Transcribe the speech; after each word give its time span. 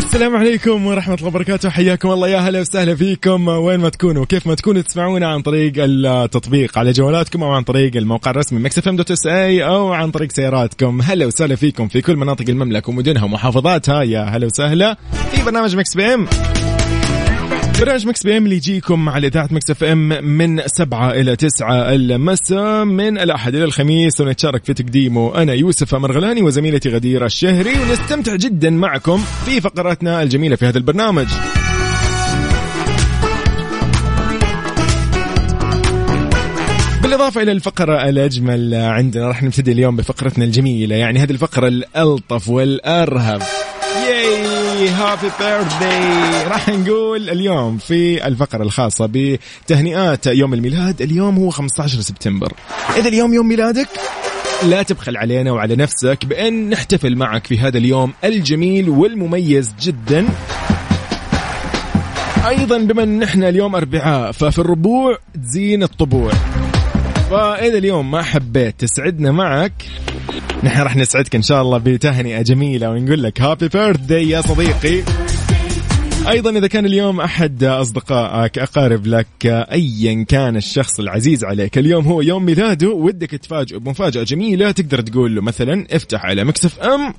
السلام 0.00 0.36
عليكم 0.36 0.86
ورحمة 0.86 1.14
الله 1.14 1.26
وبركاته. 1.26 1.70
حياكم 1.70 2.10
الله. 2.10 2.28
يا 2.28 2.38
هلا 2.38 2.60
وسهلا 2.60 2.94
فيكم. 2.94 3.48
وين 3.48 3.80
ما 3.80 3.88
تكونوا 3.88 4.24
كيف 4.24 4.46
ما 4.46 4.54
تكونوا 4.54 4.82
تسمعونا 4.82 5.28
عن 5.28 5.42
طريق 5.42 5.72
التطبيق 5.76 6.78
على 6.78 6.92
جوالاتكم 6.92 7.42
أو 7.42 7.52
عن 7.52 7.62
طريق 7.62 7.96
الموقع 7.96 8.30
الرسمي 8.30 8.68
SA 9.10 9.66
أو 9.66 9.92
عن 9.92 10.10
طريق 10.10 10.32
سياراتكم. 10.32 11.00
هلا 11.02 11.26
وسهلا 11.26 11.56
فيكم 11.56 11.88
في 11.88 12.00
كل 12.00 12.16
مناطق 12.16 12.44
المملكة 12.48 12.90
ومدنها 12.90 13.24
ومحافظاتها. 13.24 14.02
يا 14.02 14.22
هلا 14.22 14.46
وسهلا. 14.46 14.96
في 15.32 15.42
برنامج 15.44 15.76
Mix 15.76 15.96
PM. 15.96 16.26
برنامج 17.80 18.06
Mix 18.06 18.22
PM 18.22 18.44
اللي 18.44 18.56
يجيكم 18.56 19.08
على 19.08 19.26
إذاعة 19.26 19.48
Mix 19.50 19.70
FM 19.70 20.24
من 20.24 20.62
سبعة 20.66 21.10
إلى 21.10 21.36
تسعة 21.36 21.92
المساء 21.92 22.84
من 22.84 23.18
الأحد 23.18 23.54
إلى 23.54 23.64
الخميس 23.64 24.20
ونتشارك 24.20 24.64
في 24.64 24.74
تقديمه. 24.74 25.42
أنا 25.42 25.52
يوسف 25.52 25.94
مرغلاني 25.94 26.42
وزميلتي 26.42 26.88
غدير 26.88 27.24
الشهري 27.24 27.72
ونستمتع 27.78 28.36
جدا 28.36 28.70
معكم 28.70 29.24
في 29.46 29.60
فقراتنا 29.60 30.22
الجميلة 30.22 30.56
في 30.56 30.66
هذا 30.66 30.78
البرنامج. 30.78 31.26
بالإضافة 37.02 37.42
إلى 37.42 37.52
الفقرة 37.52 38.08
الأجمل 38.08 38.74
عندنا 38.74 39.28
راح 39.28 39.42
نبتدي 39.42 39.72
اليوم 39.72 39.96
بفقرتنا 39.96 40.44
الجميلة 40.44 40.96
يعني 40.96 41.18
هذه 41.18 41.30
الفقرة 41.30 41.68
الألطف 41.68 42.48
والأرهب. 42.48 43.42
ياي 44.08 44.59
هابي 44.88 45.30
بيرثدي 45.40 46.48
راح 46.48 46.68
نقول 46.68 47.30
اليوم 47.30 47.78
في 47.78 48.26
الفقرة 48.26 48.62
الخاصة 48.62 49.10
بتهنئات 49.12 50.26
يوم 50.26 50.54
الميلاد. 50.54 51.02
اليوم 51.02 51.36
هو 51.36 51.50
15 51.50 52.00
سبتمبر. 52.00 52.52
إذا 52.96 53.08
اليوم 53.08 53.34
يوم 53.34 53.48
ميلادك 53.48 53.88
لا 54.62 54.82
تبخل 54.82 55.16
علينا 55.16 55.52
وعلى 55.52 55.76
نفسك 55.76 56.18
بأن 56.24 56.70
نحتفل 56.70 57.16
معك 57.16 57.46
في 57.46 57.58
هذا 57.58 57.78
اليوم 57.78 58.12
الجميل 58.24 58.88
والمميز 58.88 59.74
جدا. 59.80 60.26
أيضا 62.48 62.78
بما 62.78 63.02
ان 63.02 63.22
إحنا 63.22 63.48
اليوم 63.48 63.74
اربعاء 63.74 64.32
ففي 64.32 64.58
الربوع 64.58 65.18
تزين 65.34 65.82
الطبوع. 65.82 66.32
فإذا 67.30 67.78
اليوم 67.78 68.10
ما 68.10 68.22
حبيت 68.22 68.74
تسعدنا 68.80 69.32
معك 69.32 69.72
نحن 70.64 70.82
راح 70.82 70.96
نسعدك 70.96 71.34
إن 71.34 71.42
شاء 71.42 71.62
الله 71.62 71.78
بتهنئة 71.78 72.42
جميلة 72.42 72.90
ونقول 72.90 73.22
لك 73.22 73.40
هابي 73.40 73.68
بيرثدي 73.68 74.30
يا 74.30 74.40
صديقي. 74.40 75.02
أيضا 76.28 76.50
إذا 76.50 76.66
كان 76.66 76.86
اليوم 76.86 77.20
أحد 77.20 77.64
أصدقائك 77.64 78.58
أقارب 78.58 79.06
لك 79.06 79.26
ايا 79.46 80.24
كان 80.28 80.56
الشخص 80.56 81.00
العزيز 81.00 81.44
عليك 81.44 81.78
اليوم 81.78 82.04
هو 82.04 82.20
يوم 82.20 82.44
ميلاده 82.44 82.88
ودك 82.88 83.30
تفاجئه 83.30 83.78
بمفاجأة 83.78 84.22
جميلة 84.22 84.70
تقدر 84.70 85.00
تقول 85.00 85.34
له 85.34 85.42
مثلا 85.42 85.86
افتح 85.90 86.24
على 86.24 86.44
مكسف 86.44 86.78
أم. 86.78 87.14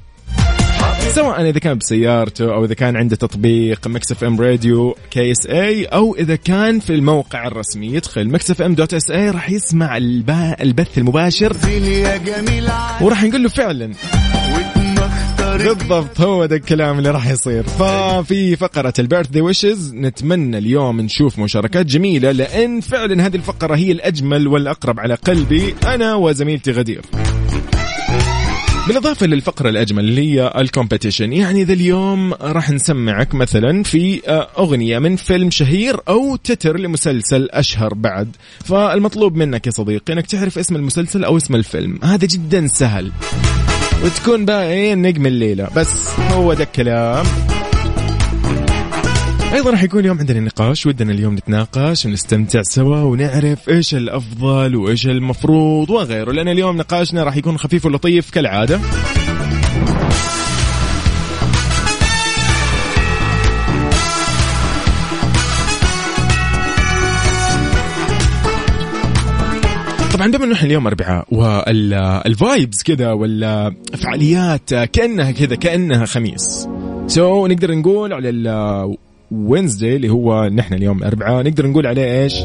سواء 1.16 1.50
إذا 1.50 1.60
كان 1.60 1.78
بسيارته 1.78 2.54
أو 2.54 2.66
إذا 2.66 2.74
كان 2.74 2.96
عنده 2.98 3.16
تطبيق 3.16 3.88
Mix 3.88 4.23
FM 4.23 4.42
Radio 4.42 4.95
KSA 5.12 5.86
أو 5.86 6.16
إذا 6.16 6.36
كان 6.36 6.80
في 6.80 6.94
الموقع 6.96 7.48
الرسمي 7.48 7.88
يدخل 7.88 8.30
Mix 8.30 8.61
FM 8.61 8.76
dot 8.76 8.94
SA 8.94 9.30
راح 9.30 9.50
يسمع 9.50 9.98
الب- 9.98 10.55
البث 10.61 10.98
المباشر 10.98 11.58
وراح 13.02 13.23
نقول 13.23 13.44
له 13.44 13.50
فعلا. 13.50 13.92
بالضبط 15.58 16.22
هو 16.22 16.45
ده 16.45 16.55
الكلام 16.55 16.98
اللي 16.98 17.11
راح 17.11 17.28
يصير. 17.28 17.64
ففي 17.64 18.55
فقرة 18.55 18.94
ال 18.99 19.27
birthday 19.27 19.42
wishes 19.42 19.94
نتمنى 19.94 20.58
اليوم 20.58 21.02
نشوف 21.02 21.39
مشاركات 21.39 21.86
جميلة 21.86 22.32
لأن 22.32 22.82
فعلا 22.82 23.26
هذه 23.26 23.36
الفقرة 23.36 23.76
هي 23.76 23.92
الأجمل 23.92 24.48
والأقرب 24.48 25.00
على 25.00 25.14
قلبي 25.16 25.76
أنا 25.88 26.16
وزميلتي 26.16 26.72
غدير. 26.72 27.02
بالإضافة 28.87 29.25
للفقرة 29.25 29.69
الأجمل 29.69 30.03
اللي 30.03 30.21
هي 30.42 30.53
الكومبetition 30.58 31.21
يعني 31.21 31.64
ذا 31.64 31.73
اليوم 31.73 32.33
راح 32.33 32.69
نسمعك 32.69 33.36
مثلا 33.36 33.83
في 33.83 34.21
آه، 34.27 34.47
أغنية 34.58 34.99
من 34.99 35.15
فيلم 35.15 35.52
شهير 35.52 35.97
أو 36.08 36.36
تتر 36.36 36.80
لمسلسل 36.80 37.49
أشهر 37.52 37.93
بعد. 37.93 38.36
فالمطلوب 38.65 39.36
منك 39.36 39.67
يا 39.67 39.71
صديقي 39.71 40.14
أنك 40.14 40.25
تعرف 40.27 40.58
اسم 40.58 40.75
المسلسل 40.75 41.23
أو 41.23 41.37
اسم 41.37 41.55
الفيلم. 41.55 41.99
هذا 42.03 42.25
جدا 42.25 42.67
سهل. 42.67 43.11
وتكون 44.05 44.45
بقى 44.45 44.71
إيه 44.71 44.93
نجم 44.95 45.25
الليلة. 45.25 45.69
بس 45.75 46.08
هو 46.19 46.53
ده 46.53 46.63
الكلام. 46.63 47.25
أيضا 49.54 49.72
راح 49.72 49.84
يكون 49.84 50.00
اليوم 50.00 50.20
عندنا 50.20 50.39
نقاش 50.39 50.86
ودنا 50.86 51.12
اليوم 51.12 51.36
نتناقش 51.36 52.06
ونستمتع 52.06 52.62
سوا 52.62 53.02
ونعرف 53.02 53.70
إيش 53.70 53.95
الأفضل 53.95 54.76
وإيش 54.76 55.08
المفروض 55.08 55.89
وغيره 55.89 56.32
لأن 56.32 56.48
اليوم 56.48 56.78
نقاشنا 56.78 57.23
راح 57.23 57.38
يكون 57.38 57.58
خفيف 57.58 57.86
ولطيف 57.86 58.30
كالعادة. 58.30 58.80
طبعا 70.14 70.26
إنه 70.26 70.54
إحنا 70.54 70.67
اليوم 70.67 70.88
اربعاء 70.88 71.26
وال 71.32 71.75
vibes 71.75 72.83
كذا 72.84 73.11
والفعاليات 73.11 74.73
كأنها 74.73 75.32
كذا 75.32 75.56
كأنها 75.56 76.06
خميس. 76.06 76.67
so 77.08 77.48
so, 77.48 77.52
نقدر 77.52 77.76
نقول 77.76 78.14
على 78.14 78.30
ال 79.32 79.38
Wednesday 79.38 79.95
اللي 79.95 80.09
هو 80.09 80.47
نحن 80.47 80.73
اليوم 80.73 81.03
اربعاء 81.03 81.43
نقدر 81.43 81.67
نقول 81.67 81.87
عليه 81.87 82.23
إيش؟ 82.23 82.43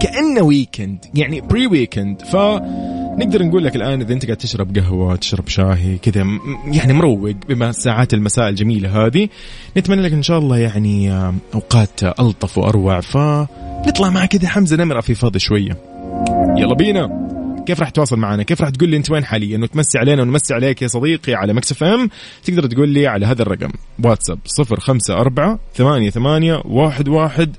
كأنه 0.00 0.42
weekend 0.42 0.98
يعني 1.14 1.40
pre 1.40 1.66
weekend 1.66 2.22
ف 2.22 2.36
نقدر 3.18 3.42
نقول 3.42 3.64
لك 3.64 3.76
الآن 3.76 4.00
إذا 4.00 4.12
أنت 4.12 4.24
قاعد 4.24 4.36
تشرب 4.36 4.78
قهوة 4.78 5.16
تشرب 5.16 5.48
شاهي 5.48 5.98
كذا 5.98 6.26
يعني 6.66 6.92
مروق 6.92 7.30
بما 7.48 7.72
ساعات 7.72 8.14
المساء 8.14 8.48
الجميلة 8.48 9.06
هذه. 9.06 9.28
نتمنى 9.76 10.02
لك 10.02 10.12
إن 10.12 10.22
شاء 10.22 10.38
الله 10.38 10.58
يعني 10.58 11.12
آه، 11.12 11.34
أوقات 11.54 12.02
ألطف 12.02 12.58
وأروع. 12.58 13.00
فنطلع 13.00 14.10
مع 14.10 14.26
كذا 14.26 14.48
حمزة 14.48 14.76
نمرة 14.76 15.00
في 15.00 15.14
فاضي 15.14 15.38
شوية. 15.38 15.76
يلا 16.56 16.74
بينا. 16.74 17.31
كيف 17.66 17.80
راح 17.80 17.90
تواصل 17.90 18.16
معنا؟ 18.16 18.42
كيف 18.42 18.60
راح 18.60 18.70
تقول 18.70 18.88
لي 18.88 18.96
انت 18.96 19.10
وين 19.10 19.24
حاليا؟ 19.24 19.58
وتمسي 19.58 19.98
علينا 19.98 20.22
ونمسي 20.22 20.54
عليك 20.54 20.82
يا 20.82 20.86
صديقي 20.86 21.34
على 21.34 21.52
Mix 21.52 21.72
FM. 21.72 22.08
تقدر 22.44 22.66
تقول 22.66 22.88
لي 22.88 23.06
على 23.06 23.26
هذا 23.26 23.42
الرقم. 23.42 23.70
واتساب 24.04 24.38
054 24.58 25.58
88 25.74 26.62
11 26.88 27.52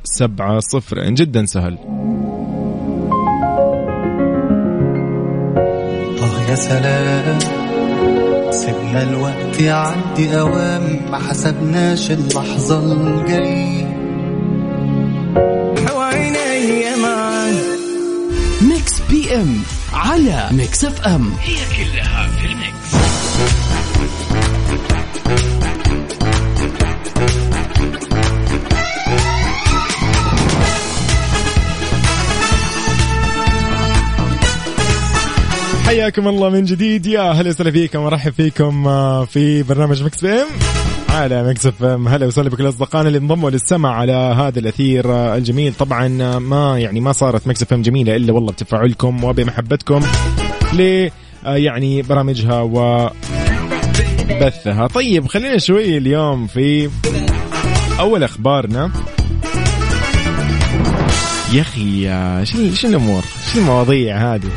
70 0.69 1.13
جدا 1.13 1.45
سهل. 1.45 1.77
طه 6.17 6.49
يا 6.49 6.55
سلام 6.55 7.39
سيبنا 8.51 9.03
الوقت 9.03 9.61
يعدي 9.61 10.39
أوام. 10.39 10.99
ما 11.11 11.17
حسبناش 11.17 12.11
وعيني 15.95 16.95
معاك. 17.03 17.53
Mix 18.61 19.01
PM. 19.09 19.63
على 19.93 20.49
Mix 20.51 20.85
FM. 20.85 21.33
هي 21.41 21.55
كلها 21.55 22.27
في 22.27 22.45
ال 22.45 22.55
mix. 22.55 22.93
حياكم 35.85 36.27
الله 36.27 36.49
من 36.49 36.63
جديد. 36.63 37.05
يا 37.05 37.21
هلا 37.21 37.49
وسهلا 37.49 37.71
فيكم 37.71 37.99
ورحب 37.99 38.33
فيكم 38.33 38.87
آه، 38.87 39.25
في 39.25 39.63
برنامج 39.63 40.03
Mix 40.03 40.25
PM. 40.25 40.47
على 41.13 41.47
Mix 41.49 41.65
FM. 41.65 42.07
هلا 42.07 42.25
وسهلا 42.25 42.49
بكل 42.49 42.69
أصدقائنا 42.69 43.07
اللي 43.07 43.19
انضموا 43.19 43.49
للسمع 43.49 43.95
على 43.95 44.13
هذا 44.13 44.59
الأثير 44.59 45.11
آه، 45.11 45.37
الجميل. 45.37 45.73
طبعا 45.73 46.17
آه، 46.21 46.39
ما 46.39 46.79
يعني 46.79 46.99
ما 46.99 47.11
صارت 47.11 47.47
Mix 47.47 47.61
FM 47.61 47.81
جميلة 47.81 48.15
إلا 48.15 48.33
والله 48.33 48.51
بتفاعلكم 48.51 49.23
وبمحبتكم 49.23 49.99
ل 50.73 51.09
آه، 51.45 51.55
يعني 51.55 52.01
برامجها 52.01 52.61
و 52.61 53.09
بثها. 54.41 54.87
طيب 54.87 55.27
خلينا 55.27 55.57
شوي 55.57 55.97
اليوم 55.97 56.47
في 56.47 56.89
أول 57.99 58.23
أخبارنا. 58.23 58.91
يا 61.53 61.61
أخي 61.61 62.09
آه، 62.09 62.43
شو 62.43 62.73
شو 62.73 62.87
الأمور؟ 62.87 63.23
شو 63.53 63.59
المواضيع 63.59 64.33
هذه؟ 64.33 64.49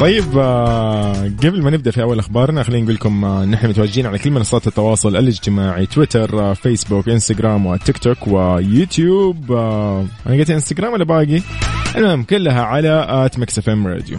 طيب 0.00 0.38
آه، 0.38 1.12
قبل 1.42 1.62
ما 1.62 1.70
نبدأ 1.70 1.90
في 1.90 2.02
أول 2.02 2.18
أخبارنا 2.18 2.62
خلينا 2.62 2.82
نقول 2.82 2.94
لكم 2.94 3.24
آه، 3.24 3.44
نحن 3.44 3.68
متواجدين 3.68 4.06
على 4.06 4.18
كل 4.18 4.30
منصات 4.30 4.66
التواصل 4.66 5.16
الاجتماعي 5.16 5.86
تويتر 5.86 6.40
آه، 6.40 6.54
فيسبوك 6.54 7.08
إنستغرام 7.08 7.66
وتيك 7.66 7.98
توك 7.98 8.28
ويوتيوب 8.28 9.52
أنا 9.52 10.34
قلت 10.38 10.50
إنستغرام 10.50 10.92
ولا 10.92 11.04
باقي؟ 11.04 11.40
المهم 11.96 12.22
كلها 12.22 12.62
على 12.62 13.06
at 13.08 13.38
Mix 13.38 13.58
FM 13.58 13.86
Radio 13.86 14.18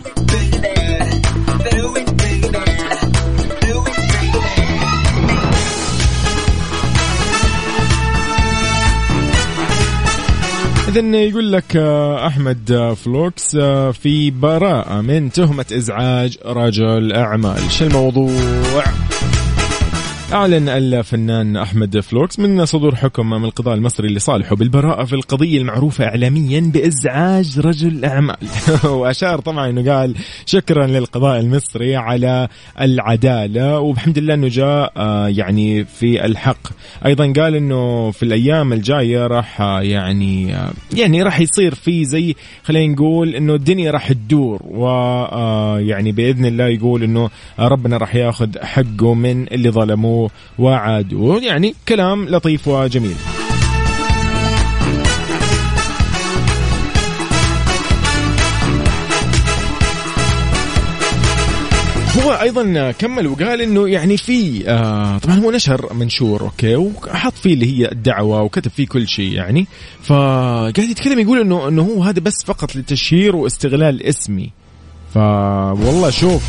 إذا 10.89 11.17
يقول 11.17 11.51
لك 11.51 11.75
آه، 11.75 12.27
أحمد 12.27 12.71
آه، 12.71 12.93
فلوكس 12.93 13.55
آه، 13.55 13.91
في 13.91 14.31
براءة 14.31 15.01
من 15.01 15.31
تهمة 15.31 15.65
إزعاج 15.73 16.37
رجل 16.45 17.13
أعمال 17.13 17.71
شو 17.71 17.85
الموضوع؟ 17.85 18.83
أعلن 20.33 20.69
الفنان 20.69 21.57
أحمد 21.57 21.99
فلوكس 21.99 22.39
من 22.39 22.65
صدور 22.65 22.95
حكم 22.95 23.29
من 23.29 23.45
القضاء 23.45 23.75
المصري 23.75 24.07
لصالحه 24.07 24.55
بالبراءة 24.55 25.03
في 25.03 25.13
القضية 25.13 25.57
المعروفة 25.57 26.05
إعلاميا 26.05 26.71
بإزعاج 26.73 27.59
رجل 27.59 28.05
أعمال. 28.05 28.37
وأشار 28.99 29.39
طبعا 29.39 29.69
أنه 29.69 29.93
قال 29.93 30.15
شكرا 30.45 30.87
للقضاء 30.87 31.39
المصري 31.39 31.95
على 31.95 32.47
العدالة 32.81 33.79
وبحمد 33.79 34.17
الله 34.17 34.33
أنه 34.33 34.47
جاء 34.47 34.93
آه، 34.97 35.27
يعني 35.27 35.85
في 35.85 36.25
الحق. 36.25 36.67
أيضا 37.05 37.33
قال 37.41 37.55
أنه 37.55 38.11
في 38.11 38.23
الأيام 38.23 38.73
الجاية 38.73 39.27
راح 39.27 39.61
آه، 39.61 39.81
يعني 39.81 40.55
آه، 40.55 40.71
يعني 40.93 41.23
راح 41.23 41.39
يصير 41.39 41.75
في 41.75 42.05
زي 42.05 42.35
خلينا 42.63 42.93
نقول 42.93 43.35
أنه 43.35 43.53
الدنيا 43.53 43.91
راح 43.91 44.11
تدور. 44.11 44.61
ويعني 44.65 46.11
بإذن 46.11 46.45
الله 46.45 46.67
يقول 46.67 47.03
أنه 47.03 47.29
ربنا 47.59 47.97
راح 47.97 48.15
ياخذ 48.15 48.59
حقه 48.59 49.13
من 49.13 49.47
اللي 49.47 49.69
ظلموه. 49.69 50.18
وعادوه 50.59 51.43
يعني 51.43 51.75
كلام 51.87 52.29
لطيف 52.29 52.67
وجميل. 52.67 53.15
هو 62.25 62.31
أيضا 62.31 62.91
كمل 62.91 63.27
وقال 63.27 63.61
إنه 63.61 63.89
يعني 63.89 64.17
في 64.17 64.69
آه 64.69 65.17
طبعا 65.17 65.35
هو 65.35 65.51
نشر 65.51 65.93
منشور 65.93 66.41
أوكي 66.41 66.75
وحط 66.75 67.33
فيه 67.33 67.53
اللي 67.53 67.79
هي 67.79 67.91
الدعوة 67.91 68.41
وكتب 68.41 68.71
فيه 68.71 68.87
كل 68.87 69.07
شيء 69.07 69.31
يعني. 69.31 69.67
فقاعد 70.03 70.77
يتكلم 70.79 71.19
يقول 71.19 71.39
إنه 71.39 71.67
إنه 71.67 71.81
هو 71.81 72.03
هذا 72.03 72.19
بس 72.19 72.43
فقط 72.45 72.75
للتشهير 72.75 73.35
واستغلال 73.35 74.03
اسمي. 74.03 74.49
فوالله 75.13 76.09
شوف. 76.09 76.43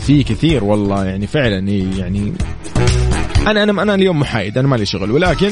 في 0.00 0.22
كثير 0.22 0.64
والله 0.64 1.04
يعني 1.04 1.26
فعلا 1.26 1.70
يعني 1.98 2.32
أنا 3.46 3.62
أنا 3.62 3.82
أنا 3.82 3.94
اليوم 3.94 4.20
محايد 4.20 4.58
أنا 4.58 4.68
مالي 4.68 4.86
شغل 4.86 5.10
ولكن 5.10 5.50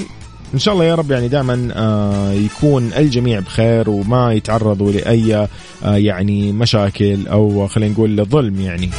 إن 0.55 0.59
شاء 0.59 0.75
الله 0.75 0.85
يا 0.85 0.95
رب 0.95 1.11
يعني 1.11 1.29
دائما 1.29 1.73
آه 1.75 2.33
يكون 2.33 2.93
الجميع 2.97 3.41
بخير 3.41 3.91
وما 3.91 4.33
يتعرضوا 4.33 4.93
لأي 4.93 5.37
آه 5.37 5.97
يعني 5.97 6.53
مشاكل 6.53 7.27
أو 7.27 7.67
خلينا 7.67 7.93
نقول 7.93 8.25
ظلم 8.25 8.61
يعني. 8.61 8.91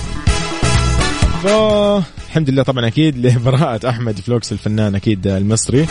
فالحمد 1.43 2.49
لله 2.49 2.63
طبعا 2.63 2.87
أكيد 2.87 3.17
لبراءة 3.25 3.89
أحمد 3.89 4.19
فلوكس 4.19 4.51
الفنان 4.51 4.95
أكيد 4.95 5.27
المصري. 5.27 5.87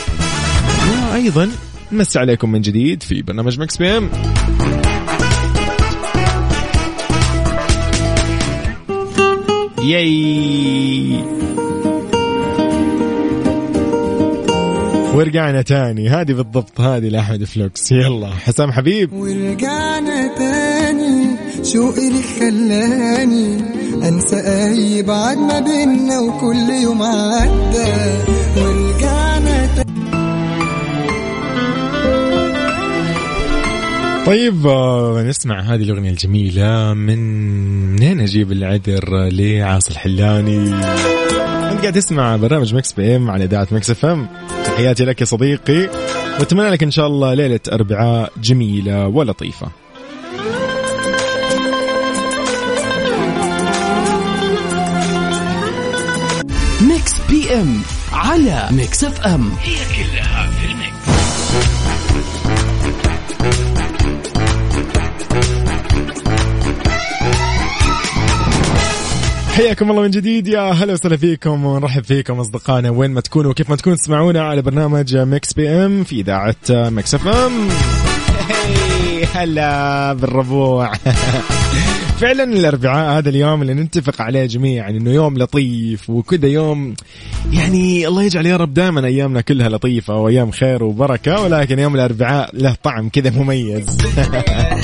وأيضا 1.11 1.51
نمسي 1.93 2.19
عليكم 2.19 2.53
من 2.53 2.61
جديد 2.61 3.03
في 3.03 3.23
برنامج 3.23 3.61
Mix 3.61 3.77
PM. 3.77 4.11
yay. 9.85 11.25
ورجعنا 15.15 15.63
تاني. 15.63 16.09
هذه 16.09 16.33
بالضبط 16.33 16.81
هذه 16.81 17.09
لأحمد 17.09 17.45
فلوكس. 17.45 17.93
يلا 17.93 18.31
حسام 18.31 18.73
حبيب. 18.73 19.13
ورجعنا 19.13 20.37
تاني. 20.37 21.37
شوقي 21.63 22.09
اللي 22.09 22.23
خلاني؟ 22.41 23.57
أنسى 24.09 24.37
أي 24.37 25.03
بعد 25.03 25.39
ما 25.39 25.61
بينا 25.61 26.21
وكل 26.21 26.71
يوم 26.83 27.03
عدى. 27.03 28.44
طيب 34.27 34.67
آه، 34.67 35.23
نسمع 35.23 35.61
هذه 35.61 35.83
الأغنية 35.83 36.11
الجميلة 36.11 36.95
من 36.95 37.19
منين 37.93 38.21
أجيب 38.21 38.53
العذر 38.53 39.29
لعاصي 39.33 39.91
الحلاني؟ 39.91 40.57
أنت 41.73 41.81
قاعد 41.81 41.93
تسمع 41.93 42.37
برنامج 42.37 42.75
Mix 42.75 42.93
PM 42.93 43.31
على 43.31 43.45
إذاعة 43.45 43.69
Mix 43.71 43.91
FM. 43.91 44.29
تحياتي 44.65 45.05
لك 45.05 45.21
يا 45.21 45.27
صديقي 45.27 45.91
وأتمنى 46.41 46.71
لك 46.71 46.83
إن 46.83 46.91
شاء 46.91 47.07
الله 47.07 47.35
ليلة 47.35 47.61
أربعاء 47.73 48.33
جميلة 48.43 49.07
ولطيفة. 49.07 49.69
Mix 56.81 57.15
PM 57.31 57.81
على 58.13 58.69
Mix 58.71 59.05
FM. 59.05 59.51
هي 59.63 59.75
كلها 59.97 60.34
حياكم 69.55 69.91
الله 69.91 70.03
من 70.03 70.11
جديد 70.11 70.49
يا 70.49 70.61
هلا 70.61 70.93
وسهلا 70.93 71.17
فيكم 71.17 71.65
ونرحب 71.65 72.05
فيكم 72.05 72.41
أصدقائنا 72.41 72.91
وين 72.91 73.11
ما 73.11 73.21
تكونوا 73.21 73.51
وكيف 73.51 73.71
ما 73.71 73.77
تكونوا 73.77 73.99
تسمعونا 73.99 74.43
على 74.43 74.63
برنامج 74.63 75.17
Mix 75.17 75.53
PM 75.53 76.05
في 76.05 76.21
إذاعة 76.21 76.57
Mix 76.71 77.15
FM. 77.15 77.69
هلا 79.35 80.13
بالربوع. 80.13 80.93
فعلا 82.21 82.45
الأربعاء 82.45 83.19
هذا 83.19 83.29
اليوم 83.29 83.63
اللي 83.63 83.75
نتفق 83.75 84.23
عليه 84.23 84.47
جميعا 84.47 84.91
إنه 84.91 85.11
يوم 85.11 85.39
لطيف 85.39 86.11
وكذا 86.11 86.49
يوم 86.49 86.95
يعني 87.53 88.09
الله 88.09 88.23
يجعل 88.23 88.47
يا 88.47 88.57
رب 88.57 88.75
دائما 88.75 89.07
أيامنا 89.07 89.41
كلها 89.41 89.69
لطيفة 89.69 90.17
وأيام 90.17 90.51
خير 90.51 90.85
وبركة 90.85 91.43
ولكن 91.43 91.79
يوم 91.79 91.95
الأربعاء 91.95 92.51
له 92.53 92.77
طعم 92.83 93.09
كذا 93.09 93.31
مميز. 93.31 93.87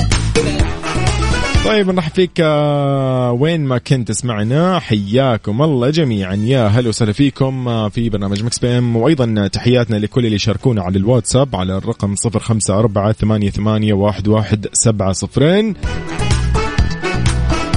طيب 1.65 1.89
نرحب 1.91 2.11
فيك 2.11 2.31
آه، 2.39 3.31
وين 3.31 3.61
ما 3.61 3.77
كنت 3.77 4.07
تسمعنا 4.07 4.79
حياكم 4.79 5.61
الله 5.61 5.89
جميعا. 5.89 6.35
يا 6.35 6.67
هلا 6.67 6.89
وسهلا 6.89 7.11
فيكم 7.11 7.67
آه، 7.67 7.89
في 7.89 8.09
برنامج 8.09 8.43
Mix 8.43 8.59
PM. 8.59 8.95
وأيضا 8.95 9.47
تحياتنا 9.47 9.95
لكل 9.95 10.25
اللي 10.25 10.37
شاركونا 10.37 10.81
على 10.81 10.97
الواتساب 10.97 11.55
على 11.55 11.77
الرقم 11.77 12.15
0548811700 12.15 12.25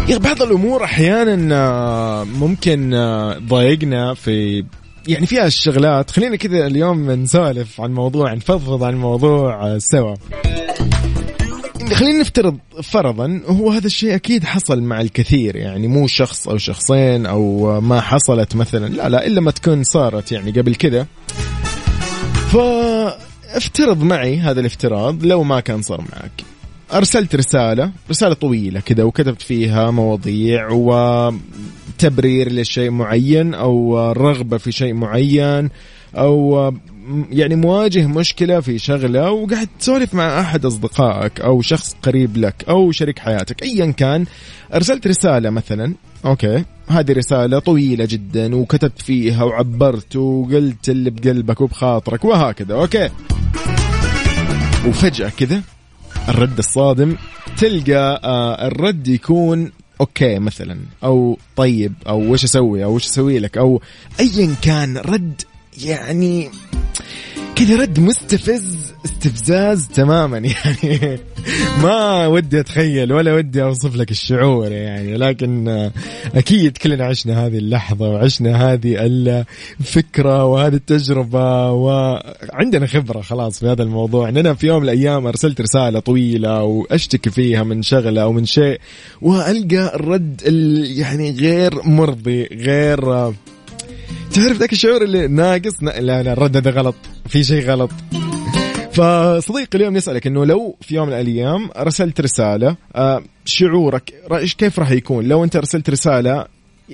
يا 0.09 0.19
بعض 0.19 0.43
الأمور 0.43 0.85
أحيانا 0.85 1.57
آه، 1.57 2.25
ممكن 2.25 2.91
ضايقنا 3.49 4.15
في 4.15 4.65
يعني 5.09 5.27
فيها 5.27 5.47
الشغلات 5.47 6.11
خلينا 6.11 6.37
كذا 6.37 6.67
اليوم 6.67 7.11
نسولف 7.11 7.81
عن 7.81 7.95
موضوع 7.95 8.35
نفضفض 8.35 8.83
عن 8.83 8.95
موضوع 8.95 9.79
سوا. 9.79 10.15
خلينا 11.93 12.21
نفترض 12.21 12.59
فرضا 12.83 13.41
هو 13.47 13.71
هذا 13.71 13.87
الشيء 13.87 14.15
أكيد 14.15 14.45
حصل 14.45 14.83
مع 14.83 15.01
الكثير 15.01 15.57
يعني 15.57 15.89
مو 15.89 16.07
شخص 16.07 16.49
أو 16.49 16.59
شخصين 16.59 17.27
أو 17.27 17.81
ما 17.81 18.01
حصلت 18.01 18.57
مثلا 18.57 18.87
لا 18.89 19.09
لا 19.09 19.27
إلا 19.27 19.41
ما 19.41 19.51
تكون 19.51 19.83
صارت 19.83 20.33
يعني 20.33 20.51
قبل 20.51 20.75
كذا. 20.75 21.07
فافترض 22.53 24.03
معي 24.03 24.39
هذا 24.39 24.61
الافتراض 24.61 25.25
لو 25.25 25.43
ما 25.43 25.61
كان 25.61 25.83
صار 25.83 26.01
معك. 26.01 26.45
أرسلت 26.93 27.35
رسالة 27.35 27.91
رسالة 28.11 28.35
طويلة 28.35 28.81
كذا 28.81 29.03
وكتبت 29.03 29.43
فيها 29.43 29.91
مواضيع 29.91 30.69
وتبرير 30.71 32.53
لشيء 32.53 32.91
معين 32.91 33.55
أو 33.55 33.99
رغبة 34.13 34.59
في 34.59 34.73
شيء 34.73 34.95
معين 34.95 35.71
أو 36.17 36.73
يعني 37.31 37.57
مواجه 37.57 38.07
مشكلة 38.07 38.61
في 38.61 38.79
شغلة 38.79 39.31
وقاعد 39.31 39.69
تسولف 39.79 40.15
مع 40.15 40.41
أحد 40.41 40.65
أصدقائك 40.65 41.41
أو 41.41 41.63
شخص 41.63 41.97
قريب 42.03 42.37
لك 42.37 42.65
أو 42.69 42.93
شريك 42.93 43.19
حياتك 43.19 43.63
أيا 43.63 43.91
كان. 43.91 44.25
أرسلت 44.75 45.07
رسالة 45.07 45.51
مثلا 45.51 45.95
okay. 46.25 46.65
هذه 46.89 47.13
رسالة 47.13 47.59
طويلة 47.59 48.05
جدا 48.05 48.57
وكتبت 48.57 49.03
فيها 49.03 49.45
وعبرت 49.45 50.17
وقلت 50.17 50.89
اللي 50.89 51.11
بقلبك 51.11 51.61
وبخاطرك 51.61 52.25
وهكذا 52.25 52.75
okay. 52.75 53.11
وفجأة 54.87 55.29
كذا 55.29 55.63
الرد 56.29 56.59
الصادم 56.59 57.17
تلقى 57.59 58.21
آه 58.25 58.67
الرد 58.67 59.09
يكون 59.09 59.71
أوكي 60.01 60.39
مثلا 60.39 60.79
أو 61.05 61.39
طيب 61.57 61.93
أو 62.09 62.33
وش 62.33 62.45
أسوي 62.45 62.85
أو 62.85 62.95
وش 62.95 63.05
أسوي 63.07 63.39
لك 63.39 63.59
أو 63.59 63.81
ايا 64.21 64.55
كان 64.63 64.97
رد 64.97 65.43
يعني 65.83 66.51
كذا 67.57 67.77
رد 67.77 68.01
مستفز 68.01 68.95
استفزاز 69.05 69.89
تماما 69.89 70.39
يعني. 70.49 71.19
ما 71.83 72.27
ودي 72.27 72.61
أتخيل 72.61 73.13
ولا 73.13 73.35
ودي 73.35 73.63
أوصف 73.63 73.97
لك 73.97 74.11
الشعور 74.11 74.73
يعني 74.73 75.17
لكن 75.17 75.91
أكيد 76.35 76.79
كلنا 76.79 77.05
عشنا 77.05 77.47
هذه 77.47 77.59
اللحظة 77.59 78.09
وعشنا 78.09 78.73
هذه 78.73 78.97
الفكرة 79.81 80.45
وهذه 80.45 80.75
التجربة 80.75 81.71
وعندنا 81.71 82.87
خبرة 82.87 83.21
خلاص 83.21 83.61
في 83.61 83.67
هذا 83.67 83.83
الموضوع. 83.83 84.29
إننا 84.29 84.55
في 84.55 84.67
يوم 84.67 84.83
من 84.83 84.89
الأيام 84.89 85.27
أرسلت 85.27 85.61
رسالة 85.61 85.99
طويلة 85.99 86.63
وأشتكي 86.63 87.31
فيها 87.31 87.63
من 87.63 87.83
شغلة 87.83 88.23
أو 88.23 88.33
من 88.33 88.45
شيء 88.45 88.81
وألقى 89.23 89.95
الرد 89.95 90.43
يعني 90.97 91.31
غير 91.31 91.83
مرضي 91.83 92.45
غير 92.45 93.33
تعرف 94.35 94.59
ذاك 94.59 94.73
الشعور 94.73 95.03
اللي 95.03 95.27
ناقص؟ 95.27 95.83
لا 95.83 96.23
لا 96.23 96.33
الرد 96.33 96.57
هذا 96.57 96.71
غلط. 96.71 96.95
في 97.29 97.45
شيء 97.45 97.65
غلط. 97.65 97.91
فصديقي 98.93 99.79
اليوم 99.79 99.97
نسألك 99.97 100.27
إنه 100.27 100.45
لو 100.45 100.77
في 100.81 100.95
يوم 100.95 101.09
من 101.09 101.15
الأيام 101.15 101.71
ارسلت 101.77 102.21
رسالة 102.21 102.77
آه، 102.97 103.23
شعورك 103.45 104.15
كيف 104.59 104.79
راح 104.79 104.91
يكون؟ 104.91 105.25
لو 105.25 105.45
أنت 105.45 105.57
ارسلت 105.57 105.91
رسالة 105.91 106.47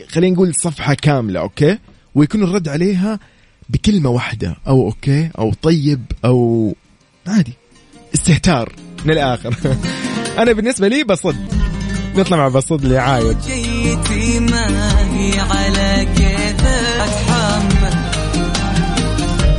خلينا 0.08 0.34
نقول 0.34 0.54
صفحة 0.54 0.94
كاملة 0.94 1.40
okay؟ 1.40 1.78
ويكون 2.14 2.42
الرد 2.42 2.68
عليها 2.68 3.18
بكلمة 3.68 4.10
واحدة 4.10 4.56
أو 4.66 4.86
okay؟ 4.86 5.30
أو 5.38 5.52
طيب 5.62 6.02
أو 6.24 6.74
عادي. 7.26 7.52
استهتار 8.14 8.72
من 9.04 9.12
الآخر. 9.12 9.54
أنا 10.42 10.52
بالنسبة 10.52 10.88
لي 10.88 11.04
بصد. 11.04 11.36
نطلع 12.16 12.36
مع 12.36 12.48
بصد 12.48 12.84
لي 12.84 12.98
عايد 12.98 13.36
ما 14.40 15.00
هي 15.16 15.40
على 15.40 16.06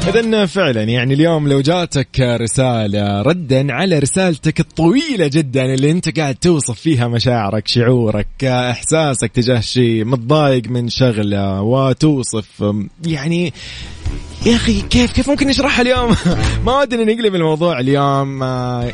إذا 0.07 0.45
فعلا 0.45 0.83
يعني 0.83 1.13
اليوم 1.13 1.47
لو 1.47 1.61
جاتك 1.61 2.19
رسالة 2.19 3.21
ردا 3.21 3.73
على 3.73 3.99
رسالتك 3.99 4.59
الطويلة 4.59 5.27
جدا 5.27 5.73
اللي 5.73 5.91
أنت 5.91 6.19
قاعد 6.19 6.35
توصف 6.35 6.79
فيها 6.79 7.07
مشاعرك 7.07 7.67
شعورك 7.67 8.43
إحساسك 8.43 9.31
تجاه 9.31 9.59
شيء 9.59 10.05
متضايق 10.05 10.69
من 10.69 10.89
شغلة 10.89 11.61
وتوصف 11.61 12.63
يعني 13.05 13.53
يا 14.45 14.55
أخي 14.55 14.81
كيف 14.81 15.11
كيف 15.11 15.29
ممكن 15.29 15.47
نشرحها 15.47 15.81
اليوم؟ 15.81 16.15
ما 16.65 16.79
ودنا 16.79 17.13
نقلب 17.13 17.35
الموضوع 17.35 17.79
اليوم 17.79 18.43
آه، 18.43 18.93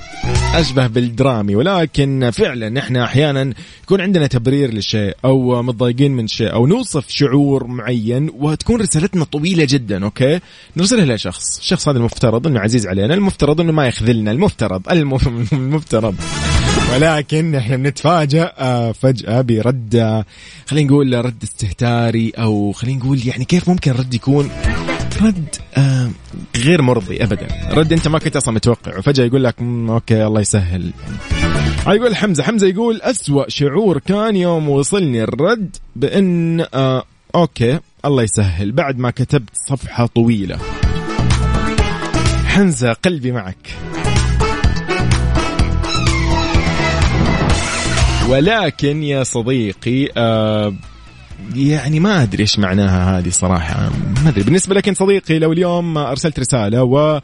أشبه 0.53 0.88
بالدرامي 0.88 1.55
ولكن 1.55 2.29
فعلا 2.33 2.79
إحنا 2.79 3.03
أحيانا 3.03 3.53
يكون 3.83 4.01
عندنا 4.01 4.27
تبرير 4.27 4.74
للشيء 4.74 5.15
أو 5.25 5.63
متضايقين 5.63 6.12
من 6.12 6.27
شيء 6.27 6.53
أو 6.53 6.67
نوصف 6.67 7.05
شعور 7.09 7.67
معين 7.67 8.29
وتكون 8.33 8.81
رسالتنا 8.81 9.24
طويلة 9.24 9.67
جدا 9.69 10.03
أوكي؟ 10.03 10.39
نرسلها 10.77 11.15
لشخص، 11.15 11.57
الشخص 11.57 11.89
هذا 11.89 11.97
المفترض 11.97 12.47
إنه 12.47 12.59
عزيز 12.59 12.88
علينا، 12.88 13.13
المفترض 13.13 13.62
إنه 13.62 13.71
ما 13.71 13.88
يخذلنا، 13.88 14.31
المفترض 14.31 14.81
المفترض 15.53 16.15
ولكن 16.93 17.55
إحنا 17.55 17.75
بنتفاجأ 17.75 18.53
آه، 18.57 18.91
فجأة 18.91 19.41
برد 19.41 19.95
آه، 19.95 20.25
خلينا 20.65 20.89
نقول 20.89 21.25
رد 21.25 21.43
استهتاري 21.43 22.31
أو 22.38 22.71
خلينا 22.71 23.00
نقول 23.00 23.27
يعني 23.27 23.45
كيف 23.45 23.69
ممكن 23.69 23.91
الرد 23.91 24.13
يكون 24.13 24.50
رد 25.21 25.55
آه 25.77 26.09
غير 26.57 26.81
مرضي 26.81 27.24
ابدا. 27.24 27.47
رد 27.71 27.93
أنت 27.93 28.07
ما 28.07 28.19
كنت 28.19 28.36
أصلا 28.36 28.53
متوقع. 28.53 28.97
وفجاه 28.97 29.25
يقول 29.25 29.43
لك 29.43 29.55
okay 29.62 30.25
الله 30.25 30.41
يسهل. 30.41 30.91
يقول 31.88 32.15
حمزة. 32.15 32.43
حمزة 32.43 32.67
يقول 32.67 33.01
أسوأ 33.01 33.50
شعور 33.50 34.00
كان 34.00 34.36
يوم 34.36 34.69
وصلني 34.69 35.24
الرد 35.24 35.75
بأن 35.95 36.65
آه 36.74 37.03
okay 37.36 37.79
الله 38.05 38.24
يسهل. 38.24 38.71
بعد 38.71 38.97
ما 38.97 39.12
كتبت 39.12 39.50
صفحة 39.69 40.05
طويلة. 40.05 40.57
حمزة 42.45 42.93
قلبي 42.93 43.31
معك. 43.31 43.75
ولكن 48.29 49.03
يا 49.03 49.24
صديقي 49.24 50.09
آه 50.17 50.74
يعني 51.56 52.00
ما 52.00 52.24
أدري 52.24 52.41
إيش 52.41 52.60
معناها 52.60 53.20
هذه 53.20 53.29
صراحة. 53.29 53.89
ما 54.24 54.29
أدري. 54.29 54.44
بالنسبة 54.44 54.75
لك 54.75 54.88
انت 54.88 54.98
صديقي 54.98 55.39
لو 55.39 55.53
اليوم 55.53 55.98
أرسلت 55.98 56.39
رسالة 56.39 56.84
و 56.84 57.22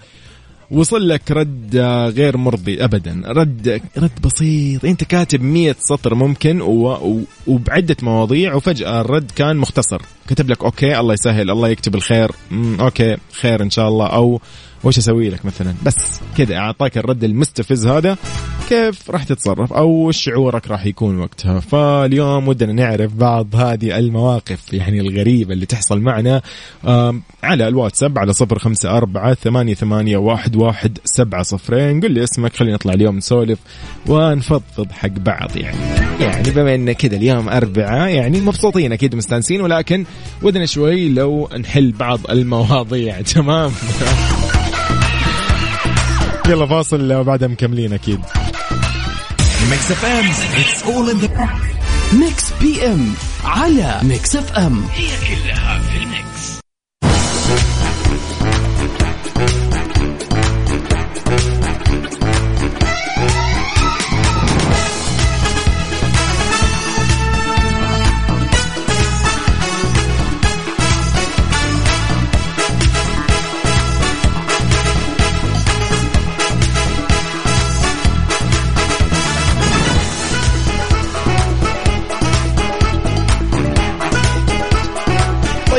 وصل 0.71 1.07
لك 1.07 1.31
رد 1.31 1.75
غير 2.15 2.37
مرضي 2.37 2.83
ابدا. 2.83 3.21
رد 3.25 3.81
رد 3.97 4.21
بسيط. 4.23 4.85
أنت 4.85 5.03
كاتب 5.03 5.41
مية 5.41 5.75
سطر 5.79 6.15
ممكن 6.15 6.61
و... 6.61 7.21
وبعدة 7.47 7.95
مواضيع 8.01 8.53
وفجأة 8.53 9.01
الرد 9.01 9.31
كان 9.35 9.57
مختصر. 9.57 10.01
كتب 10.27 10.49
لك 10.49 10.63
okay 10.63 10.99
الله 10.99 11.13
يسهل 11.13 11.49
الله 11.49 11.69
يكتب 11.69 11.95
الخير. 11.95 12.31
okay 12.79 13.17
خير 13.31 13.63
إن 13.63 13.69
شاء 13.69 13.87
الله. 13.87 14.07
أو 14.07 14.41
وش 14.83 14.97
أسوي 14.97 15.29
لك 15.29 15.45
مثلا؟ 15.45 15.73
بس 15.85 15.95
كذا 16.37 16.55
أعطاك 16.55 16.97
الرد 16.97 17.23
المستفز 17.23 17.87
هذا. 17.87 18.17
كيف 18.69 19.09
راح 19.11 19.23
تتصرف 19.23 19.73
أو 19.73 20.11
شعورك 20.11 20.67
راح 20.67 20.85
يكون 20.85 21.19
وقتها؟ 21.19 21.59
فاليوم 21.59 22.47
ودنا 22.47 22.73
نعرف 22.73 23.13
بعض 23.13 23.55
هذه 23.55 23.97
المواقف 23.99 24.73
يعني 24.73 24.99
الغريبة 24.99 25.53
اللي 25.53 25.65
تحصل 25.65 25.99
معنا 25.99 26.41
على 27.43 27.67
الواتساب 27.67 28.19
على 28.19 28.33
صفر 28.33 28.59
خمسة 28.59 28.97
أربعة 28.97 29.33
ثمانية, 29.33 29.73
ثمانية 29.73 30.17
واحد, 30.17 30.55
واحد 30.55 30.97
سبعة 31.05 31.43
صفرين. 31.43 32.01
قل 32.01 32.11
لي 32.11 32.23
اسمك 32.23 32.55
خلينا 32.55 32.75
نطلع 32.75 32.93
اليوم 32.93 33.17
نسولف 33.17 33.59
ونفضفض 34.07 34.91
حق 34.91 35.09
بعض 35.09 35.57
يعني. 35.57 35.77
يعني 36.19 36.51
بما 36.51 36.75
إن 36.75 36.91
كذا 36.91 37.15
اليوم 37.15 37.49
أربعة 37.49 38.07
يعني 38.07 38.41
مبسوطين 38.41 38.91
أكيد 38.91 39.15
مستانسين 39.15 39.61
ولكن 39.61 40.05
ودنا 40.41 40.65
شوي 40.65 41.09
لو 41.09 41.49
نحل 41.59 41.91
بعض 41.91 42.19
المواضيع. 42.29 43.21
تمام؟ 43.35 43.71
يلا 46.49 46.65
فاصل 46.65 47.13
وبعدها 47.13 47.47
مكملين 47.47 47.93
أكيد. 47.93 48.19
ميكس 49.69 49.91
اف 49.91 50.05
ام 50.05 50.29
اتس 50.59 50.83
اول 50.83 51.09
ان 51.09 51.17
ذا 51.17 51.49
ميكس 52.13 52.43
بي 52.61 52.85
ام 52.85 53.13
على 53.43 53.99
ميكس 54.03 54.35
اف 54.35 54.51
ام 54.51 54.83
هي 54.93 55.07
كلها 55.27 55.79
في 55.79 55.97
الميكس. 55.97 56.59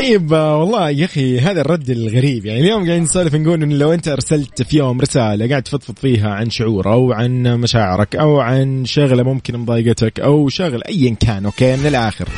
طيب 0.05 0.33
آه، 0.33 0.57
والله 0.57 0.89
يا 0.89 1.05
أخي 1.05 1.39
هذا 1.39 1.61
الرد 1.61 1.89
الغريب. 1.89 2.45
يعني 2.45 2.59
اليوم 2.59 2.85
قاعدين 2.85 3.03
نسولف 3.03 3.35
نقول 3.35 3.63
إنه 3.63 3.75
لو 3.75 3.93
أنت 3.93 4.07
أرسلت 4.07 4.61
في 4.61 4.77
يوم 4.77 5.01
رسالة 5.01 5.49
قاعد 5.49 5.63
تفضفض 5.63 5.97
فيها 5.97 6.29
عن 6.29 6.49
شعور 6.49 6.93
أو 6.93 7.13
عن 7.13 7.43
مشاعرك 7.43 8.15
أو 8.15 8.39
عن 8.39 8.85
شغلة 8.85 9.23
ممكن 9.23 9.57
مضايقتك 9.57 10.19
أو 10.19 10.49
شغلة 10.49 10.81
ايا 10.89 11.15
كان 11.19 11.45
okay 11.45 11.75
من 11.75 11.85
الآخر. 11.85 12.29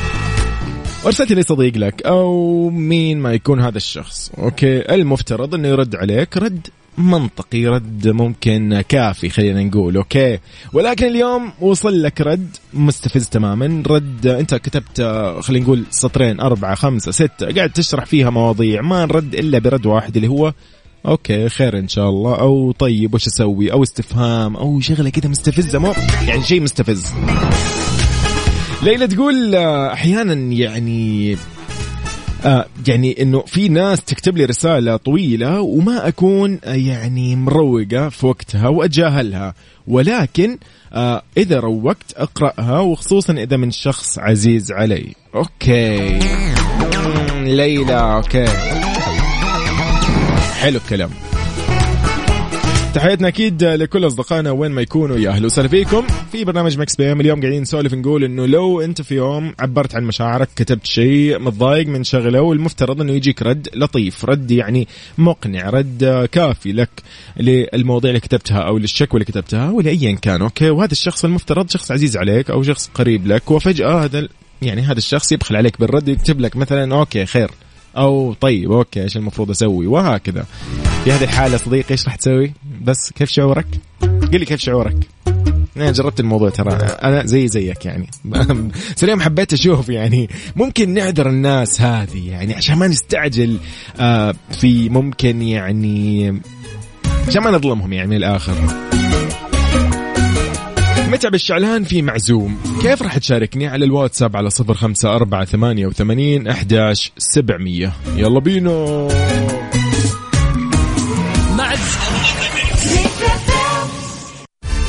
وأرسلت 1.04 1.32
لي 1.32 1.42
صديق 1.42 1.76
لك 1.76 2.02
أو 2.06 2.70
مين 2.70 3.18
ما 3.18 3.32
يكون 3.32 3.60
هذا 3.60 3.76
الشخص 3.76 4.32
okay 4.38 4.94
المفترض 4.94 5.54
إنه 5.54 5.68
يرد 5.68 5.96
عليك 5.96 6.36
رد 6.36 6.66
منطقي 6.98 7.66
رد 7.66 8.08
ممكن 8.08 8.80
كافي 8.88 9.30
خلينا 9.30 9.64
نقول 9.64 9.96
okay؟ 9.96 10.38
ولكن 10.72 11.06
اليوم 11.06 11.52
وصل 11.60 12.02
لك 12.02 12.20
رد 12.20 12.56
مستفز 12.74 13.28
تماما. 13.28 13.82
رد 13.86 14.26
أنت 14.26 14.54
كتبت 14.54 15.02
خلينا 15.40 15.64
نقول 15.64 15.84
سطرين 15.90 16.40
أربعة 16.40 16.74
خمسة 16.74 17.10
ستة. 17.12 17.54
قاعد 17.54 17.70
تشرح 17.70 18.06
فيها 18.06 18.30
مواضيع 18.30 18.82
ما 18.82 19.06
نرد 19.06 19.34
إلا 19.34 19.58
برد 19.58 19.86
واحد 19.86 20.16
اللي 20.16 20.28
هو 20.28 20.52
أوكي 21.06 21.48
خير 21.48 21.78
إن 21.78 21.88
شاء 21.88 22.08
الله. 22.08 22.34
أو 22.34 22.72
طيب 22.72 23.14
وش 23.14 23.26
أسوي؟ 23.26 23.72
أو 23.72 23.82
استفهام 23.82 24.56
أو 24.56 24.80
شغلة 24.80 25.10
كذا 25.10 25.28
مستفزة 25.28 25.78
مو 25.78 25.94
يعني 26.26 26.42
شيء 26.42 26.60
مستفز. 26.60 27.06
ليلى 28.82 29.06
تقول 29.06 29.54
أحيانا 29.54 30.34
يعني 30.54 31.36
آه 32.44 32.66
يعني 32.88 33.22
إنه 33.22 33.40
في 33.40 33.68
ناس 33.68 34.04
تكتب 34.04 34.36
لي 34.36 34.44
رسالة 34.44 34.96
طويلة 34.96 35.60
وما 35.60 36.08
أكون 36.08 36.58
آه 36.64 36.74
يعني 36.74 37.36
مروقة 37.36 38.08
في 38.08 38.26
وقتها 38.26 38.68
وأتجاهلها. 38.68 39.54
ولكن 39.88 40.58
آه 40.92 41.22
إذا 41.36 41.60
روقت 41.60 42.12
أقرأها 42.16 42.80
وخصوصا 42.80 43.32
إذا 43.32 43.56
من 43.56 43.70
شخص 43.70 44.18
عزيز 44.18 44.72
علي. 44.72 45.14
okay. 45.34 46.18
ليلى 47.44 47.94
okay. 47.94 48.46
حلو 50.60 50.76
الكلام. 50.76 51.10
تحياتنا 52.98 53.28
أكيد 53.28 53.64
لكل 53.64 54.06
أصدقائنا 54.06 54.50
وين 54.50 54.70
ما 54.70 54.82
يكونوا. 54.82 55.16
يا 55.16 55.30
أهلا 55.30 55.46
وسهلا 55.46 55.68
فيكم. 55.68 56.06
في 56.32 56.44
برنامج 56.44 56.78
مكس 56.78 56.96
بي 56.96 57.12
إم. 57.12 57.20
اليوم 57.20 57.40
قاعدين 57.40 57.62
نسولف 57.62 57.94
نقول 57.94 58.24
إنه 58.24 58.46
لو 58.46 58.80
أنت 58.80 59.02
في 59.02 59.14
يوم 59.14 59.54
عبرت 59.58 59.94
عن 59.94 60.04
مشاعرك 60.04 60.48
كتبت 60.56 60.86
شيء 60.86 61.38
متضايق 61.38 61.86
من 61.86 62.04
شغلة 62.04 62.40
والمفترض 62.40 63.00
إنه 63.00 63.12
يجيك 63.12 63.42
رد 63.42 63.68
لطيف 63.74 64.24
رد 64.24 64.50
يعني 64.50 64.88
مقنع 65.18 65.70
رد 65.70 66.28
كافي 66.32 66.72
لك 66.72 66.90
للمواضيع 67.36 68.10
اللي 68.10 68.20
كتبتها 68.20 68.58
أو 68.58 68.78
للشكوى 68.78 69.20
اللي 69.20 69.32
كتبتها 69.32 69.70
ولايا 69.70 70.12
كان 70.22 70.42
okay؟ 70.42 70.70
وهذا 70.70 70.92
الشخص 70.92 71.24
المفترض 71.24 71.70
شخص 71.70 71.92
عزيز 71.92 72.16
عليك 72.16 72.50
أو 72.50 72.62
شخص 72.62 72.90
قريب 72.94 73.26
لك 73.26 73.50
وفجأة 73.50 74.04
هذا 74.04 74.28
يعني 74.62 74.82
هذا 74.82 74.98
الشخص 74.98 75.32
يبخل 75.32 75.56
عليك 75.56 75.80
بالرد 75.80 76.08
يكتب 76.08 76.40
لك 76.40 76.56
مثلا 76.56 76.94
okay 76.94 77.26
خير. 77.26 77.50
أو 77.96 78.34
طيب 78.40 78.72
okay 78.72 79.02
إيش 79.02 79.16
المفروض 79.16 79.50
أسوي؟ 79.50 79.86
وهكذا. 79.86 80.46
في 81.04 81.12
هذه 81.12 81.24
الحالة 81.24 81.56
صديقي 81.56 81.90
إيش 81.90 82.04
راح 82.04 82.16
تسوي؟ 82.16 82.52
بس 82.82 83.12
كيف 83.12 83.30
شعورك؟ 83.30 83.66
قل 84.02 84.38
لي 84.40 84.44
كيف 84.44 84.60
شعورك. 84.60 84.96
أنا 85.76 85.92
جربت 85.92 86.20
الموضوع 86.20 86.50
ترى. 86.50 86.72
أنا 86.72 87.26
زي 87.26 87.48
زيك 87.48 87.84
يعني. 87.84 88.10
بس 88.96 89.04
اليوم 89.04 89.20
حبيت 89.20 89.52
أشوف 89.52 89.88
يعني. 89.88 90.28
ممكن 90.56 90.94
نعذر 90.94 91.28
الناس 91.28 91.80
هذه 91.80 92.30
يعني 92.30 92.54
عشان 92.54 92.76
ما 92.76 92.86
نستعجل 92.86 93.58
آه 94.00 94.34
في 94.50 94.88
ممكن 94.88 95.42
يعني 95.42 96.40
عشان 97.28 97.42
ما 97.42 97.50
نظلمهم 97.50 97.92
يعني 97.92 98.08
من 98.08 98.16
الآخر. 98.16 98.97
متعب 101.12 101.34
الشعلان 101.34 101.84
في 101.84 102.02
معزوم. 102.02 102.58
كيف 102.82 103.02
راح 103.02 103.18
تشاركني 103.18 103.66
على 103.66 103.84
الواتساب 103.84 104.36
على 104.36 104.50
صفر 104.50 104.74
خمسة 104.74 105.16
أربعة 105.16 105.44
ثمانية 105.44 105.86
وثمانين 105.86 106.48
أحداش 106.48 107.12
سبعمية؟ 107.18 107.92
يلا 108.16 108.40
بينا. 108.40 109.08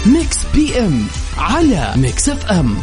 ميكس 0.06 0.38
بي 0.56 0.80
إم 0.80 1.08
على 1.38 1.94
ميكس 1.96 2.30
إف 2.30 2.52
إم. 2.52 2.78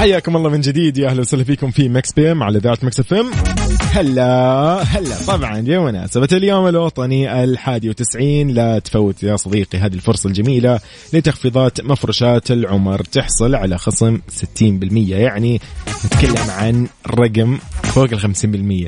حياكم 0.00 0.36
الله 0.36 0.50
من 0.50 0.60
جديد 0.60 0.98
يا 0.98 1.08
أهلا 1.08 1.20
وسهلا 1.20 1.44
فيكم 1.44 1.70
في 1.70 1.88
مكس 1.88 2.12
بي 2.12 2.32
إم 2.32 2.42
على 2.42 2.58
إذاعة 2.58 2.78
مكس 2.82 3.00
إف 3.00 3.14
إم. 3.14 3.30
هلا 3.92 4.82
هلا. 4.82 5.16
طبعا 5.26 5.60
بمناسبة 5.60 6.28
اليوم 6.32 6.66
الوطني 6.66 7.44
الحادي 7.44 7.88
وتسعين. 7.88 8.48
لا 8.48 8.78
تفوت 8.78 9.22
يا 9.22 9.36
صديقي 9.36 9.78
هذه 9.78 9.94
الفرصة 9.94 10.28
الجميلة 10.28 10.80
لتخفيضات 11.12 11.80
مفروشات 11.80 12.50
العمر 12.50 13.04
تحصل 13.04 13.54
على 13.54 13.78
خصم 13.78 14.18
60% 14.18 14.52
يعني 14.92 15.60
نتكلم 16.04 16.50
عن 16.50 16.86
رقم 17.06 17.58
فوق 17.82 18.08
ال 18.12 18.20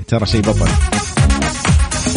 50% 0.00 0.04
ترى 0.08 0.26
شيء 0.26 0.40
بطل. 0.40 0.68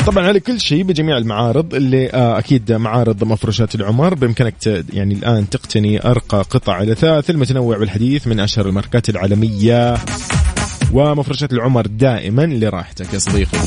طبعا 0.05 0.27
على 0.27 0.39
كل 0.39 0.59
شيء 0.59 0.83
بجميع 0.83 1.17
المعارض 1.17 1.73
اللي 1.75 2.09
آه 2.09 2.39
أكيد 2.39 2.71
معارض 2.71 3.23
مفروشات 3.23 3.75
العمر 3.75 4.13
بإمكانك 4.13 4.55
يعني 4.93 5.13
الآن 5.13 5.49
تقتني 5.49 6.07
أرقى 6.07 6.37
قطع 6.37 6.81
الاثاث 6.81 7.29
المتنوع 7.29 7.77
والحديث 7.77 8.27
من 8.27 8.39
أشهر 8.39 8.65
الماركات 8.65 9.09
العالمية. 9.09 9.97
ومفروشات 10.93 11.53
العمر 11.53 11.87
دائما 11.87 12.41
لراحتك 12.45 13.13
يا 13.13 13.19
صديقي. 13.19 13.57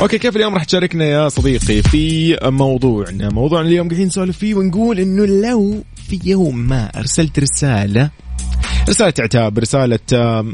okay 0.00 0.18
كيف 0.18 0.36
اليوم 0.36 0.54
راح 0.54 0.64
تشاركنا 0.64 1.04
يا 1.04 1.28
صديقي 1.28 1.82
في 1.82 2.36
موضوعنا؟ 2.42 3.28
موضوعنا 3.28 3.68
اليوم 3.68 3.88
قاعدين 3.88 4.06
نسولف 4.06 4.38
فيه 4.38 4.54
ونقول 4.54 5.00
إنه 5.00 5.26
لو 5.26 5.82
في 6.08 6.20
يوم 6.24 6.58
ما 6.58 6.90
أرسلت 6.96 7.38
رسالة 7.38 8.10
رسالة 8.88 9.14
عتاب 9.18 9.58
رسالة 9.58 9.98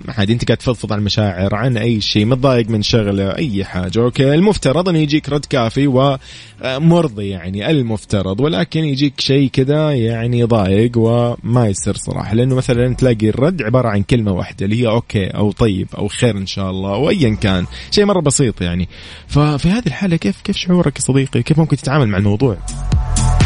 عادي 0.08 0.32
أنت 0.32 0.44
قاعد 0.44 0.58
تفضفض 0.58 0.92
عن 0.92 1.04
مشاعر 1.04 1.54
عن 1.54 1.76
أي 1.76 2.00
شيء 2.00 2.26
متضايق 2.26 2.70
من 2.70 2.82
شغله 2.82 3.36
أي 3.36 3.64
حاجة 3.64 3.98
okay. 3.98 4.34
المفترض 4.34 4.88
انه 4.88 4.98
يجيك 4.98 5.28
رد 5.28 5.44
كافي 5.44 5.86
ومرضي 5.86 7.28
يعني 7.28 7.70
المفترض 7.70 8.40
ولكن 8.40 8.84
يجيك 8.84 9.20
شيء 9.20 9.48
كذا 9.48 9.92
يعني 9.92 10.44
ضايق 10.44 10.92
وما 10.96 11.66
يصير 11.66 11.96
صراحة 11.96 12.34
لأنه 12.34 12.54
مثلا 12.54 12.94
تلاقي 12.94 13.28
الرد 13.28 13.62
عبارة 13.62 13.88
عن 13.88 14.02
كلمة 14.02 14.32
واحدة 14.32 14.66
اللي 14.66 14.82
هي 14.82 14.86
okay 14.86 15.26
أو 15.26 15.52
طيب 15.52 15.88
أو 15.98 16.08
خير 16.08 16.38
إن 16.38 16.46
شاء 16.46 16.70
الله 16.70 16.94
أو 16.94 17.10
ايا 17.10 17.34
كان 17.34 17.66
شيء 17.90 18.04
مرة 18.04 18.20
بسيط 18.20 18.62
يعني. 18.62 18.88
ففي 19.28 19.68
هذه 19.68 19.86
الحالة 19.86 20.16
كيف 20.16 20.40
كيف 20.42 20.56
شعورك 20.56 20.96
يا 20.96 21.02
صديقي؟ 21.02 21.42
كيف 21.42 21.58
ممكن 21.58 21.76
تتعامل 21.76 22.08
مع 22.08 22.18
الموضوع؟ 22.18 22.56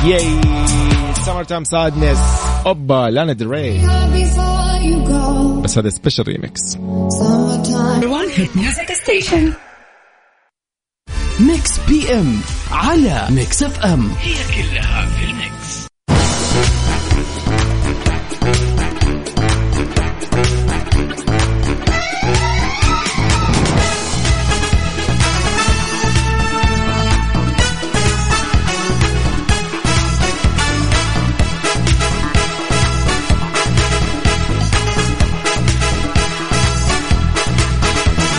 ياي 0.04 0.40
سمر 1.26 1.44
تايم 1.44 1.64
سادنس 1.64 2.18
اوبا 2.66 3.10
لانا 3.10 3.32
دري. 3.32 3.80
بس 5.62 5.78
هذا 5.78 5.88
سبيشال 5.88 6.28
ريمكس 6.28 6.76
ميكس 11.40 11.78
بي 11.88 12.14
ام 12.14 12.40
على 12.72 13.26
ميكس 13.30 13.62
اف 13.62 13.80
ام 13.84 14.10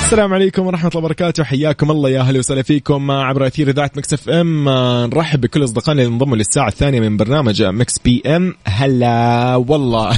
السلام 0.09 0.33
عليكم 0.33 0.67
ورحمة 0.67 0.89
الله 0.89 0.99
وبركاته. 0.99 1.43
حياكم 1.43 1.91
الله 1.91 2.09
يا 2.09 2.19
أهلا 2.19 2.39
وسهلا 2.39 2.61
فيكم 2.61 3.11
عبر 3.11 3.47
أثير 3.47 3.69
إذاعة 3.69 3.91
مكس 3.97 4.13
إف 4.13 4.29
إم. 4.29 4.69
نرحب 5.13 5.41
بكل 5.41 5.63
أصدقائنا 5.63 6.01
اللي 6.01 6.13
انضموا 6.13 6.37
للساعة 6.37 6.67
الثانية 6.67 6.99
من 6.99 7.17
برنامج 7.17 7.63
مكس 7.63 7.99
بي 7.99 8.21
إم. 8.25 8.55
هلا 8.65 9.55
والله. 9.55 10.17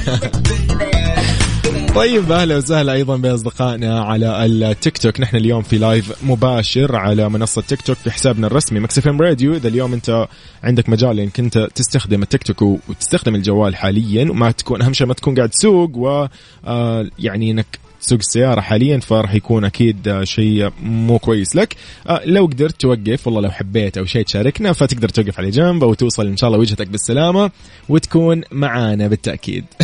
طيب 1.96 2.32
أهلا 2.32 2.56
وسهلا 2.56 2.92
أيضا 2.92 3.16
بأصدقائنا 3.16 4.04
على 4.04 4.44
التيك 4.46 4.98
توك. 4.98 5.20
نحن 5.20 5.36
اليوم 5.36 5.62
في 5.62 5.78
live 5.78 6.24
مباشر 6.24 6.96
على 6.96 7.28
منصة 7.28 7.62
تيك 7.62 7.82
توك 7.82 7.96
في 7.96 8.10
حسابنا 8.10 8.46
الرسمي 8.46 8.80
مكس 8.80 8.98
إف 8.98 9.08
إم 9.08 9.20
راديو. 9.20 9.54
إذا 9.54 9.68
اليوم 9.68 9.92
أنت 9.92 10.28
عندك 10.64 10.88
مجال 10.88 11.20
إنك 11.20 11.40
أنت 11.40 11.68
تستخدم 11.74 12.22
التيك 12.22 12.42
توك 12.42 12.62
وتستخدم 12.62 13.34
الجوال 13.34 13.76
حاليا 13.76 14.30
وما 14.30 14.50
تكون 14.50 14.82
أهم 14.82 14.92
شيء 14.92 15.06
ما 15.06 15.14
تكون 15.14 15.34
قاعد 15.34 15.48
تسوق 15.48 15.96
و 15.96 16.26
آه، 16.64 17.06
يعني 17.18 17.50
إنك 17.50 17.81
تسوق 18.02 18.18
السيارة 18.18 18.60
حاليا 18.60 18.98
فراح 18.98 19.34
يكون 19.34 19.64
أكيد 19.64 20.08
آه، 20.08 20.24
شيء 20.24 20.70
مو 20.82 21.18
كويس 21.18 21.56
لك. 21.56 21.76
آه، 22.06 22.20
لو 22.24 22.46
قدرت 22.46 22.80
توقف 22.80 23.26
والله 23.26 23.40
لو 23.40 23.50
حبيت 23.50 23.98
أو 23.98 24.04
شيء 24.04 24.24
تشاركنا 24.24 24.72
فتقدر 24.72 25.08
توقف 25.08 25.38
على 25.38 25.50
جنب 25.50 25.84
أو 25.84 25.94
توصل 25.94 26.26
إن 26.26 26.36
شاء 26.36 26.48
الله 26.48 26.60
وجهتك 26.60 26.86
بالسلامة 26.86 27.50
وتكون 27.88 28.40
معانا 28.52 29.08
بالتأكيد. 29.08 29.64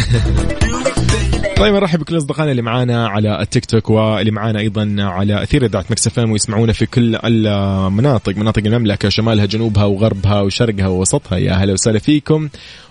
طيب 1.59 1.75
نرحب 1.75 1.99
بكل 1.99 2.17
أصدقائنا 2.17 2.51
اللي 2.51 2.63
معانا 2.63 3.09
على 3.09 3.41
التيك 3.41 3.65
توك 3.65 3.91
واللي 3.91 4.31
معانا 4.31 4.59
أيضا 4.59 4.97
على 4.99 5.43
أثير 5.43 5.65
إذاعة 5.65 5.85
مكس 5.91 6.19
ويسمعونا 6.19 6.73
في 6.73 6.87
كل 6.87 7.17
المناطق 7.25 8.37
مناطق 8.37 8.63
المملكة 8.67 9.09
شمالها 9.09 9.47
جنوبها 9.47 9.85
وغربها 9.85 10.41
وشرقها 10.41 10.87
ووسطها. 10.87 11.39
يا 11.39 11.53
هلا 11.53 11.73
وسهلا 11.73 11.99
فيكم 11.99 12.49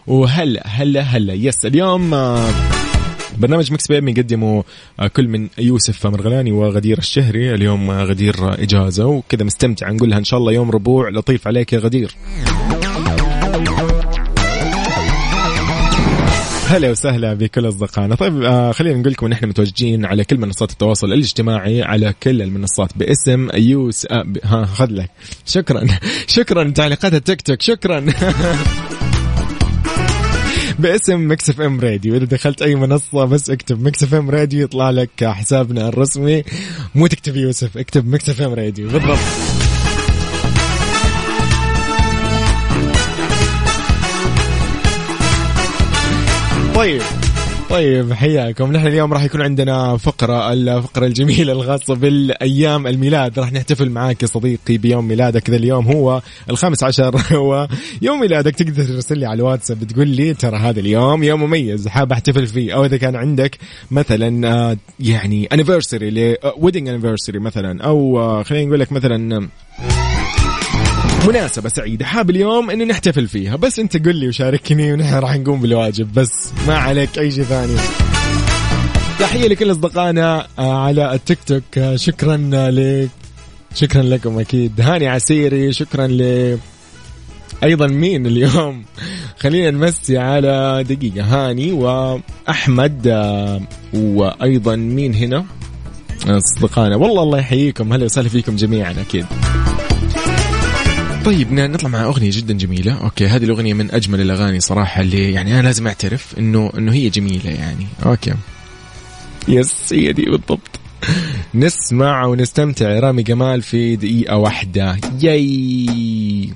وهلا 0.07 0.67
هلا 0.67 1.01
هلا. 1.01 1.33
yes 1.33 1.65
اليوم 1.65 2.13
آه، 2.13 2.49
برنامج 3.39 3.73
مكس 3.73 3.87
بي 3.87 3.97
إم 3.97 4.07
يقدمه 4.07 4.63
آه، 4.99 5.07
كل 5.07 5.27
من 5.27 5.47
يوسف 5.57 6.07
مرغلاني 6.07 6.51
وغدير 6.51 6.97
الشهري. 6.97 7.53
اليوم 7.53 7.91
آه، 7.91 8.03
غدير 8.03 8.35
إجازة 8.63 9.05
وكذا 9.05 9.43
مستمتع 9.43 9.91
نقول 9.91 10.09
لها 10.09 10.17
إن 10.17 10.23
شاء 10.23 10.39
الله. 10.39 10.51
يوم 10.51 10.71
ربوع 10.71 11.09
لطيف 11.09 11.47
عليك 11.47 11.73
يا 11.73 11.79
غدير. 11.79 12.15
هلا 16.67 16.91
وسهلا 16.91 17.33
بكل 17.33 17.67
أصدقائنا. 17.67 18.15
طيب 18.15 18.43
آه 18.43 18.71
خلينا 18.71 18.99
نقول 18.99 19.11
لكم 19.11 19.25
إن 19.25 19.31
إحنا 19.31 19.47
متواجدين 19.47 20.05
على 20.05 20.23
كل 20.23 20.37
منصات 20.37 20.71
التواصل 20.71 21.13
الاجتماعي 21.13 21.83
على 21.83 22.13
كل 22.23 22.41
المنصات 22.41 22.97
باسم 22.97 23.49
يوس 23.55 24.05
آه. 24.05 24.25
ها 24.43 24.65
خذ 24.65 24.87
لك. 24.91 25.09
شكرا. 25.45 25.87
شكرا 26.37 26.69
تعليقات 26.69 27.13
التيك 27.13 27.41
توك. 27.41 27.61
شكرا. 27.61 28.05
باسم 30.79 31.31
مكس 31.31 31.49
اف 31.49 31.61
ام 31.61 31.79
راديو. 31.79 32.15
إذا 32.15 32.25
دخلت 32.25 32.61
أي 32.61 32.75
منصة 32.75 33.25
بس 33.25 33.49
اكتب 33.49 33.81
مكس 33.81 34.03
اف 34.03 34.13
ام 34.13 34.29
راديو 34.29 34.63
يطلع 34.63 34.89
لك 34.89 35.23
حسابنا 35.23 35.87
الرسمي. 35.87 36.43
مو 36.95 37.07
تكتب 37.07 37.35
يوسف 37.35 37.77
اكتب 37.77 38.07
مكس 38.07 38.29
اف 38.29 38.41
ام 38.41 38.53
راديو. 38.53 38.89
بالضبط. 38.89 39.17
طيب. 46.75 47.01
طيب 47.69 48.13
حياكم. 48.13 48.71
نحن 48.71 48.87
اليوم 48.87 49.13
راح 49.13 49.23
يكون 49.23 49.41
عندنا 49.41 49.97
فقرة 49.97 50.53
الفقرة 50.53 51.05
الجميلة 51.05 51.53
الخاصة 51.53 51.95
بالأيام 51.95 52.87
الميلاد. 52.87 53.39
راح 53.39 53.51
نحتفل 53.53 53.89
معاك 53.89 54.21
يا 54.21 54.27
صديقي 54.27 54.77
بيوم 54.77 55.07
ميلادك. 55.07 55.49
ذا 55.49 55.55
اليوم 55.55 55.87
هو 55.87 56.21
الخامس 56.49 56.83
عشر 56.83 57.15
هو 57.37 57.67
يوم 58.01 58.19
ميلادك. 58.19 58.55
تقدر 58.55 58.83
ترسل 58.83 59.17
لي 59.17 59.25
على 59.25 59.35
الواتساب 59.35 59.83
تقول 59.83 60.07
لي 60.07 60.33
ترى 60.33 60.57
هذا 60.57 60.79
اليوم 60.79 61.23
يوم 61.23 61.43
مميز 61.43 61.87
حاب 61.87 62.11
أحتفل 62.11 62.47
فيه. 62.47 62.73
أو 62.75 62.85
إذا 62.85 62.97
كان 62.97 63.15
عندك 63.15 63.57
مثلا 63.91 64.47
آه، 64.47 64.77
يعني 64.99 65.49
anniversary 65.53 66.37
ويدنج 66.57 66.89
anniversary 66.89 67.35
مثلا. 67.35 67.83
أو 67.83 68.19
آه، 68.19 68.43
خلينا 68.43 68.65
نقول 68.65 68.79
لك 68.79 68.91
مثلا 68.91 69.47
مناسبة 71.25 71.69
سعيدة. 71.69 72.05
حاب 72.05 72.29
اليوم 72.29 72.69
انه 72.69 72.83
نحتفل 72.83 73.27
فيها. 73.27 73.55
بس 73.55 73.79
أنت 73.79 74.05
قل 74.05 74.15
لي 74.15 74.27
وشاركني 74.27 74.93
ونحن 74.93 75.15
راح 75.15 75.35
نقوم 75.35 75.61
بالواجب. 75.61 76.13
بس 76.13 76.49
ما 76.67 76.77
عليك 76.77 77.19
أي 77.19 77.31
شيء 77.31 77.43
ثاني. 77.43 77.75
تحية 79.19 79.47
لكل 79.47 79.71
أصدقائنا 79.71 80.47
آه، 80.59 80.85
على 80.85 81.13
التيك 81.13 81.39
توك. 81.45 81.77
آه، 81.77 81.95
شكرا 81.95 82.37
لك 82.71 83.09
شكرا 83.75 84.01
لكم 84.01 84.39
أكيد. 84.39 84.81
هاني 84.81 85.07
عسيري 85.07 85.73
شكرا 85.73 86.07
ل 86.07 86.57
أيضا 87.63 87.87
مين 87.87 88.25
اليوم؟ 88.25 88.85
خلينا 89.41 89.71
نمسي 89.71 90.17
على 90.17 90.83
دقيقة. 90.89 91.23
هاني 91.23 91.71
وأحمد 91.71 93.07
آه، 93.07 93.61
وأيضا 93.93 94.75
مين 94.75 95.13
هنا؟ 95.15 95.45
أصدقائنا. 96.27 96.95
والله 96.95 97.23
الله 97.23 97.39
يحييكم. 97.39 97.93
هلا 97.93 98.05
وسهلا 98.05 98.29
فيكم 98.29 98.55
جميعا 98.55 98.91
أكيد. 98.91 99.25
طيب 101.27 101.53
نطلع 101.53 101.89
مع 101.89 102.03
أغنية 102.03 102.31
جدا 102.33 102.53
جميلة. 102.53 103.03
okay 103.03 103.27
هذه 103.27 103.43
الأغنية 103.43 103.73
من 103.73 103.91
أجمل 103.91 104.21
الأغاني 104.21 104.59
صراحة 104.59 105.01
اللي 105.01 105.31
يعني 105.31 105.53
أنا 105.53 105.61
لازم 105.61 105.87
أعترف 105.87 106.39
إنه 106.39 106.71
إنه 106.77 106.93
هي 106.93 107.09
جميلة 107.09 107.49
يعني. 107.49 107.87
okay. 108.05 108.33
يس 109.47 109.93
هي 109.93 110.13
دي 110.13 110.21
بالضبط. 110.21 110.79
نسمع 111.55 112.25
ونستمتع. 112.25 112.99
رامي 112.99 113.23
جمال 113.23 113.61
في 113.61 113.95
دقيقة 113.95 114.37
واحدة. 114.37 114.97
ياي. 115.21 116.49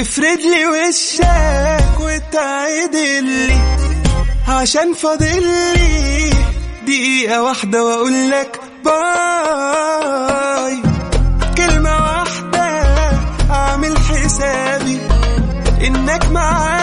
افرد 0.00 0.40
لي 0.40 0.66
وشك 0.66 2.00
وتعدل 2.00 3.24
لي 3.24 3.58
عشان 4.48 4.94
فاضل 4.94 5.42
لي 5.74 6.30
دقيقة 6.86 7.42
واحدة 7.42 7.84
وأقول 7.84 8.30
لك 8.30 8.60
باي. 8.84 10.82
كلمة 11.56 11.90
واحدة 11.90 12.68
أعمل 13.50 13.98
حسابي 13.98 14.98
إنك 15.86 16.24
معايا. 16.30 16.77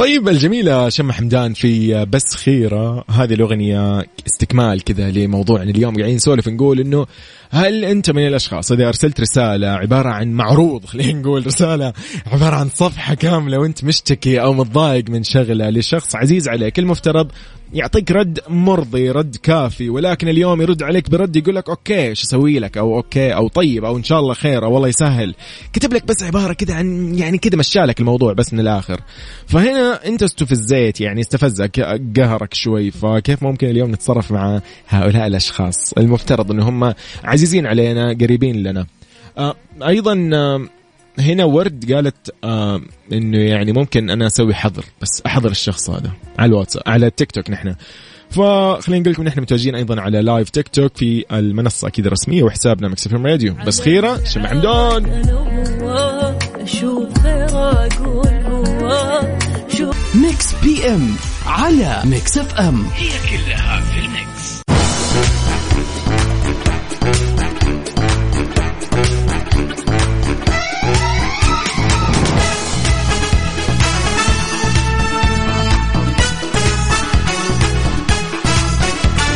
طيب 0.00 0.28
الجميلة 0.28 0.88
شمة 0.88 1.12
حمدان 1.12 1.54
في 1.54 2.04
بس 2.04 2.34
خيرة. 2.36 3.04
هذه 3.10 3.34
الأغنية 3.34 4.06
استكمال 4.26 4.84
كذا 4.84 5.10
لموضوعنا 5.10 5.70
اليوم. 5.70 5.96
قاعدين 5.96 6.16
نسولف 6.16 6.48
نقول 6.48 6.80
إنه 6.80 7.06
هل 7.50 7.84
أنت 7.84 8.10
من 8.10 8.26
الأشخاص 8.26 8.72
إذا 8.72 8.88
أرسلت 8.88 9.20
رسالة 9.20 9.68
عبارة 9.68 10.08
عن 10.08 10.32
معروض 10.32 10.84
خلينا 10.90 11.20
نقول 11.20 11.46
رسالة 11.46 11.92
عبارة 12.26 12.56
عن 12.56 12.68
صفحة 12.68 13.14
كاملة 13.14 13.58
وأنت 13.58 13.84
مشتكي 13.84 14.40
أو 14.40 14.52
متضايق 14.52 15.10
من 15.10 15.22
شغلة 15.22 15.70
لشخص 15.70 16.16
عزيز 16.16 16.48
عليك 16.48 16.78
المفترض 16.78 17.32
يعطيك 17.74 18.10
رد 18.10 18.40
مرضي 18.48 19.10
رد 19.10 19.36
كافي 19.36 19.90
ولكن 19.90 20.28
اليوم 20.28 20.62
يرد 20.62 20.82
عليك 20.82 21.10
برد 21.10 21.36
يقول 21.36 21.56
لك 21.56 21.68
okay 21.68 22.08
إيش 22.08 22.22
أسوي 22.22 22.58
لك؟ 22.58 22.78
أو 22.78 22.96
okay 22.96 23.34
أو 23.34 23.48
طيب 23.48 23.84
أو 23.84 23.96
إن 23.96 24.02
شاء 24.02 24.20
الله 24.20 24.34
خير 24.34 24.64
أو 24.64 24.72
والله 24.72 24.88
يسهل. 24.88 25.34
كتب 25.72 25.94
لك 25.94 26.06
بس 26.06 26.22
عبارة 26.22 26.52
كذا 26.52 26.74
عن 26.74 27.14
يعني 27.14 27.38
كذا 27.38 27.56
مشى 27.56 27.85
لك 27.85 28.00
الموضوع 28.00 28.32
بس 28.32 28.52
من 28.52 28.60
الآخر. 28.60 29.00
فهنا 29.46 30.06
أنت 30.06 30.22
استفزيت 30.22 31.00
يعني 31.00 31.20
استفزك 31.20 31.80
قهرك 32.16 32.54
شوي. 32.54 32.90
فكيف 32.90 33.42
ممكن 33.42 33.68
اليوم 33.68 33.90
نتصرف 33.90 34.32
مع 34.32 34.60
هؤلاء 34.88 35.26
الأشخاص؟ 35.26 35.92
المفترض 35.92 36.50
إن 36.50 36.60
هم 36.60 36.94
عزيزين 37.24 37.66
علينا 37.66 38.16
قريبين 38.20 38.62
لنا. 38.62 38.86
آه 39.38 39.54
أيضا 39.82 40.30
آه 40.34 40.79
هنا 41.20 41.44
ورد 41.44 41.92
قالت 41.92 42.34
آه 42.44 42.80
إنه 43.12 43.38
يعني 43.38 43.72
ممكن 43.72 44.10
أنا 44.10 44.26
أسوي 44.26 44.54
حظر 44.54 44.84
بس 45.02 45.22
أحظر 45.26 45.50
الشخص 45.50 45.90
هذا 45.90 46.10
على 46.38 46.48
الواتساب 46.48 46.82
على 46.86 47.06
التيك 47.06 47.32
توك 47.32 47.50
نحن 47.50 47.74
فخلينا 48.30 49.00
نقول 49.00 49.12
لكم 49.12 49.22
نحن 49.22 49.40
متواجدين 49.40 49.74
أيضا 49.74 50.00
على 50.00 50.22
live 50.22 50.50
تيك 50.50 50.68
توك 50.68 50.96
في 50.96 51.24
المنصة 51.32 51.88
أكيد 51.88 52.06
الرسميه 52.06 52.42
وحسابنا 52.42 52.88
Mix 52.88 53.06
FM 53.06 53.12
radio 53.14 53.54
بس 53.66 53.80
خيرة 53.80 54.24
شمة 54.24 54.48
حمدان 54.48 55.04
Mix 60.14 60.54
PM 60.62 61.14
على 61.46 62.02
Mix 62.04 62.38
FM 62.38 62.86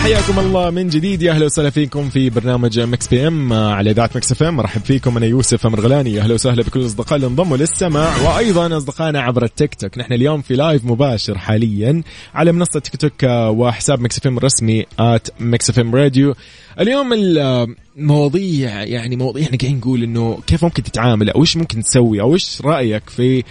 حياكم 0.05 0.39
الله 0.39 0.71
من 0.71 0.89
جديد. 0.89 1.23
يا 1.23 1.33
أهلا 1.33 1.45
وسهلا 1.45 1.71
فيكم 1.71 2.09
في 2.11 2.31
برنامج 2.31 2.81
Mix 2.81 3.09
PM 3.09 3.53
على 3.53 3.91
إذاعة 3.91 4.11
Mix 4.15 4.33
FM. 4.33 4.57
مرحب 4.57 4.81
فيكم. 4.81 5.17
أنا 5.17 5.27
يوسف 5.27 5.67
مرغلاني 5.67 6.13
يا 6.13 6.23
أهلا 6.23 6.35
وسهلا 6.35 6.63
بكل 6.63 6.81
الاصدقاء 6.81 7.17
اللي 7.17 7.27
انضموا 7.27 7.57
للسماع 7.57 8.17
وأيضا 8.23 8.77
أصدقائنا 8.77 9.21
عبر 9.21 9.45
التيك 9.45 9.75
توك. 9.75 9.99
نحن 9.99 10.13
اليوم 10.13 10.43
في 10.43 10.55
live 10.55 10.85
مباشر 10.85 11.39
حاليا 11.39 12.03
على 12.35 12.53
منصة 12.53 12.81
تيك 12.81 12.97
توك 12.97 13.23
وحساب 13.59 14.01
Mix 14.01 14.19
FM 14.19 14.39
الرسمي 14.39 14.87
at 14.99 15.29
Mix 15.41 15.71
FM 15.71 15.95
radio. 15.95 16.35
اليوم 16.81 17.13
المواضيع 17.13 18.83
يعني 18.83 19.17
مواضيع 19.17 19.45
إحنا 19.45 19.59
قاعدين 19.59 19.79
نقول 19.79 20.03
إنه 20.03 20.39
كيف 20.47 20.65
ممكن 20.65 20.83
تتعامل 20.83 21.31
أو 21.31 21.41
إيش 21.41 21.57
ممكن 21.57 21.83
تسوي 21.83 22.21
أو 22.21 22.35
إيش 22.35 22.61
رأيك 22.65 23.11
في 23.11 23.45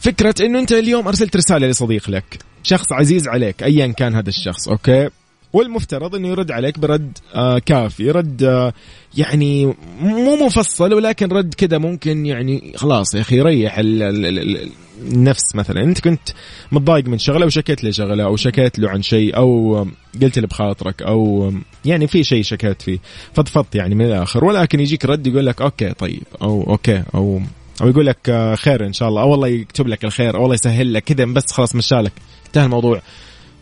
فكرة 0.00 0.34
إنه 0.40 0.58
أنت 0.58 0.72
اليوم 0.72 1.08
أرسلت 1.08 1.36
رسالة 1.36 1.66
لصديق 1.66 2.10
لك 2.10 2.38
شخص 2.62 2.92
عزيز 2.92 3.28
عليك 3.28 3.62
ايا 3.62 3.86
كان 3.86 4.14
هذا 4.14 4.28
الشخص 4.28 4.68
okay؟ 4.68 5.08
والمفترض 5.52 6.14
إنه 6.14 6.28
يرد 6.28 6.50
عليك 6.50 6.78
برد 6.78 7.18
آه 7.34 7.58
كافي 7.58 8.10
رد 8.10 8.42
آه 8.42 8.72
يعني 9.16 9.74
مو 10.00 10.46
مفصل 10.46 10.94
ولكن 10.94 11.28
رد 11.28 11.54
كذا 11.54 11.78
ممكن 11.78 12.26
يعني 12.26 12.72
خلاص 12.76 13.14
يا 13.14 13.20
أخي 13.20 13.36
يريح 13.36 13.78
ال 13.78 14.02
ال 14.02 14.26
ال 14.26 14.38
ال 14.38 14.70
النفس 15.00 15.54
مثلا. 15.54 15.82
أنت 15.82 16.00
كنت 16.00 16.28
متضايق 16.72 17.08
من 17.08 17.18
شغلة 17.18 17.46
وشكيت 17.46 17.84
له 17.84 17.90
شغلة 17.90 18.24
أو 18.24 18.36
شكيت 18.36 18.78
له 18.78 18.90
عن 18.90 19.02
شيء 19.02 19.36
أو 19.36 19.86
قلت 20.22 20.38
له 20.38 20.46
بخاطرك 20.46 21.02
أو 21.02 21.52
يعني 21.84 22.06
في 22.06 22.24
شيء 22.24 22.42
شكيت 22.42 22.82
فيه. 22.82 22.98
فضفضت 23.34 23.74
يعني 23.74 23.94
من 23.94 24.06
الآخر. 24.06 24.44
ولكن 24.44 24.80
يجيك 24.80 25.04
رد 25.04 25.26
يقول 25.26 25.46
لك 25.46 25.62
okay 25.62 25.92
طيب 25.92 26.22
أو 26.42 26.62
okay 26.62 27.02
أو 27.14 27.40
أو 27.82 27.88
يقول 27.88 28.06
لك 28.06 28.18
آه، 28.28 28.54
خير 28.54 28.86
إن 28.86 28.92
شاء 28.92 29.08
الله 29.08 29.22
أو 29.22 29.30
والله 29.30 29.48
يكتب 29.48 29.88
لك 29.88 30.04
الخير 30.04 30.36
أو 30.36 30.40
والله 30.40 30.54
يسهل 30.54 30.94
لك 30.94 31.04
كذا 31.04 31.24
بس 31.24 31.52
خلاص 31.52 31.74
مشى 31.74 31.99
لك 31.99 32.12
انتهى 32.46 32.64
الموضوع. 32.64 33.02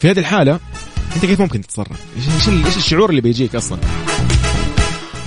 في 0.01 0.11
هذه 0.11 0.19
الحالة 0.19 0.61
أنت 1.19 1.27
كيف 1.27 1.41
ممكن 1.41 1.61
تتصرف؟ 1.61 2.05
إيش 2.17 2.49
إيش 2.67 2.77
الشعور 2.77 3.11
اللي 3.11 3.21
بيجيك 3.21 3.55
أصلا؟ 3.55 3.79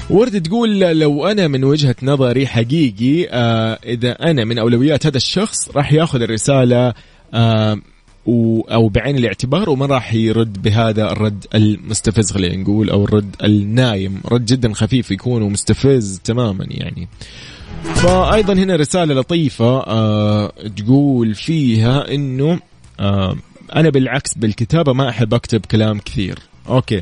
ورد 0.09 0.41
تقول 0.41 0.79
لو 0.79 1.27
أنا 1.27 1.47
من 1.47 1.63
وجهة 1.63 1.95
نظري 2.03 2.47
حقيقي 2.47 3.27
آه 3.29 3.79
إذا 3.85 4.11
أنا 4.11 4.45
من 4.45 4.59
أولويات 4.59 5.05
هذا 5.05 5.17
الشخص 5.17 5.69
راح 5.75 5.93
ياخذ 5.93 6.21
الرسالة 6.21 6.93
آه 7.33 7.77
أو 8.71 8.89
بعين 8.89 9.17
الاعتبار 9.17 9.69
وما 9.69 9.85
راح 9.85 10.13
يرد 10.13 10.61
بهذا 10.61 11.11
الرد 11.11 11.45
المستفز 11.55 12.31
خلينا 12.31 12.55
نقول 12.55 12.89
أو 12.89 13.03
الرد 13.03 13.35
النايم 13.43 14.21
رد 14.25 14.45
جدا 14.45 14.73
خفيف 14.73 15.11
يكون 15.11 15.41
ومستفز 15.41 16.19
تماما 16.23 16.65
يعني 16.69 17.07
فايضا 17.83 18.53
هنا 18.53 18.75
رسالة 18.75 19.13
لطيفة 19.13 19.79
آه 19.79 20.53
تقول 20.77 21.35
فيها 21.35 22.13
إنه 22.13 22.59
آه 22.99 23.35
أنا 23.75 23.89
بالعكس 23.89 24.33
بالكتابة 24.33 24.93
ما 24.93 25.09
أحب 25.09 25.33
أكتب 25.33 25.65
كلام 25.65 25.99
كثير. 25.99 26.39
okay. 26.67 27.01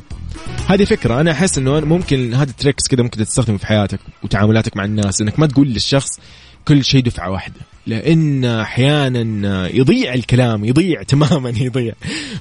هذه 0.67 0.83
فكرة. 0.83 1.21
أنا 1.21 1.31
أحس 1.31 1.57
إنه 1.57 1.79
ممكن 1.79 2.33
هذا 2.33 2.51
tricks 2.51 2.87
كذا 2.87 3.03
ممكن 3.03 3.25
تستخدمه 3.25 3.57
في 3.57 3.65
حياتك 3.65 3.99
وتعاملاتك 4.23 4.77
مع 4.77 4.85
الناس 4.85 5.21
إنك 5.21 5.39
ما 5.39 5.47
تقول 5.47 5.67
للشخص 5.67 6.19
كل 6.67 6.83
شيء 6.83 7.03
دفعة 7.03 7.31
واحدة. 7.31 7.55
لأن 7.87 8.45
أحيانا 8.45 9.67
يضيع 9.67 10.13
الكلام 10.13 10.65
يضيع 10.65 11.03
تماما 11.13 11.49
يضيع. 11.49 11.93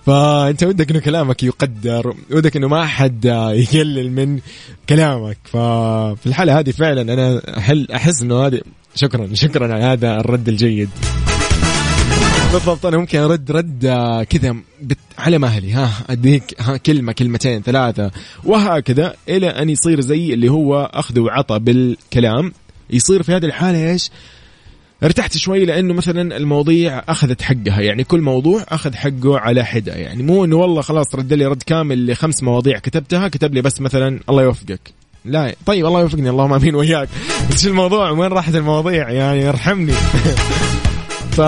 فأنت 0.06 0.62
ودك 0.62 0.90
إنه 0.90 1.00
كلامك 1.00 1.42
يقدر 1.42 2.14
ودك 2.30 2.56
إنه 2.56 2.68
ما 2.68 2.82
احد 2.84 3.24
يقلل 3.54 4.12
من 4.12 4.40
كلامك. 4.88 5.38
ففي 5.44 6.26
الحالة 6.26 6.58
هذه 6.58 6.70
فعلا 6.70 7.02
أنا 7.02 7.42
أحس 7.94 8.22
إنه 8.22 8.46
هذه 8.46 8.60
شكرا 8.94 9.28
شكرا 9.34 9.74
على 9.74 9.84
هذا 9.84 10.20
الرد 10.20 10.48
الجيد. 10.48 10.88
بالضبط 12.52 12.86
أنا 12.86 12.96
ممكن 12.96 13.18
ارد 13.18 13.50
رد 13.50 13.84
آه، 13.84 14.22
كذا 14.22 14.56
على 15.18 15.38
مهلي 15.38 15.72
ها 15.72 15.90
أديك 16.10 16.42
ها 16.60 16.76
كلمة 16.76 17.12
كلمتين 17.12 17.62
ثلاثة. 17.62 18.10
وهكذا 18.44 19.14
إلى 19.28 19.46
أن 19.48 19.70
يصير 19.70 20.00
زي 20.00 20.34
اللي 20.34 20.48
هو 20.48 20.90
أخذ 20.94 21.20
وعطى 21.20 21.58
بالكلام. 21.58 22.52
يصير 22.90 23.22
في 23.22 23.32
هذه 23.32 23.44
الحالة 23.44 23.90
إيش؟ 23.90 24.10
ارتحت 25.02 25.36
شوي 25.36 25.64
لأنه 25.64 25.94
مثلا 25.94 26.36
المواضيع 26.36 27.02
أخذت 27.08 27.42
حقها. 27.42 27.80
يعني 27.80 28.04
كل 28.04 28.20
موضوع 28.20 28.64
أخذ 28.68 28.94
حقه 28.94 29.38
على 29.38 29.64
حدة. 29.64 29.92
يعني 29.92 30.22
مو 30.22 30.44
إنه 30.44 30.56
والله 30.56 30.82
خلاص 30.82 31.14
رد 31.14 31.32
لي 31.32 31.46
رد 31.46 31.62
كامل 31.62 32.10
لخمس 32.10 32.42
مواضيع 32.42 32.78
كتبتها 32.78 33.28
كتب 33.28 33.54
لي 33.54 33.62
بس 33.62 33.80
مثلا 33.80 34.20
الله 34.28 34.42
يوفقك. 34.42 34.80
لا 35.24 35.54
طيب 35.66 35.86
الله 35.86 36.00
يوفقني 36.00 36.30
اللهم 36.30 36.52
آمين 36.52 36.74
وياك 36.74 37.08
بس 37.50 37.66
الموضوع؟ 37.70 38.10
وين 38.10 38.32
راحت 38.32 38.54
المواضيع؟ 38.54 39.10
يعني 39.10 39.48
ارحمني. 39.48 39.92
ف 41.36 41.40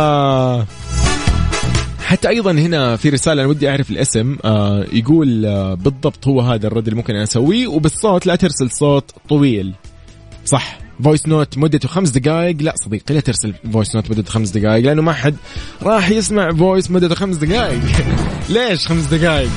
حتى 2.10 2.28
أيضا 2.28 2.52
هنا 2.52 2.96
في 2.96 3.08
رسالة 3.08 3.42
أنا 3.42 3.50
ودي 3.50 3.70
أعرف 3.70 3.90
الاسم 3.90 4.36
آه 4.44 4.86
يقول 4.92 5.46
آه 5.46 5.74
بالضبط 5.74 6.28
هو 6.28 6.40
هذا 6.40 6.66
الرد 6.66 6.88
اللي 6.88 6.96
ممكن 6.96 7.14
أنا 7.14 7.22
أسويه 7.22 7.66
وبالصوت 7.66 8.26
لا 8.26 8.36
ترسل 8.36 8.70
صوت 8.70 9.10
طويل. 9.28 9.74
صح. 10.44 10.78
voice 11.04 11.28
note 11.28 11.58
مدته 11.58 11.88
خمس 11.88 12.10
دقائق. 12.10 12.56
لا 12.60 12.74
صديقي 12.84 13.14
لا 13.14 13.20
ترسل 13.20 13.54
voice 13.72 13.94
note 13.94 14.10
مدته 14.10 14.32
خمس 14.32 14.50
دقائق 14.50 14.84
لأنه 14.84 15.02
ما 15.02 15.12
حد 15.12 15.34
راح 15.82 16.10
يسمع 16.10 16.50
voice 16.50 16.90
مدته 16.90 17.14
خمس 17.14 17.36
دقائق. 17.36 17.80
ليش 18.54 18.86
خمس 18.86 19.04
دقائق؟ 19.04 19.50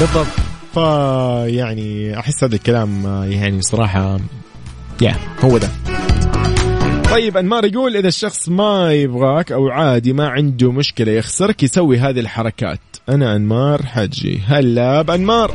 بالضبط. 0.00 0.26
فيعني 0.74 2.18
أحس 2.18 2.44
هذا 2.44 2.54
الكلام 2.54 3.06
آه، 3.06 3.24
يعني 3.24 3.62
صراحة 3.62 4.20
يا 5.02 5.16
هو 5.40 5.58
ده. 5.58 5.68
طيب 7.10 7.36
أنمار 7.36 7.64
يقول 7.64 7.96
إذا 7.96 8.08
الشخص 8.08 8.48
ما 8.48 8.92
يبغاك 8.92 9.52
أو 9.52 9.68
عادي 9.68 10.12
ما 10.12 10.28
عنده 10.28 10.72
مشكلة 10.72 11.12
يخسرك 11.12 11.62
يسوي 11.62 11.98
هذه 11.98 12.20
الحركات. 12.20 12.80
أنا 13.08 13.36
أنمار 13.36 13.86
حجي. 13.86 14.40
هلا 14.46 15.02
بأنمار. 15.02 15.54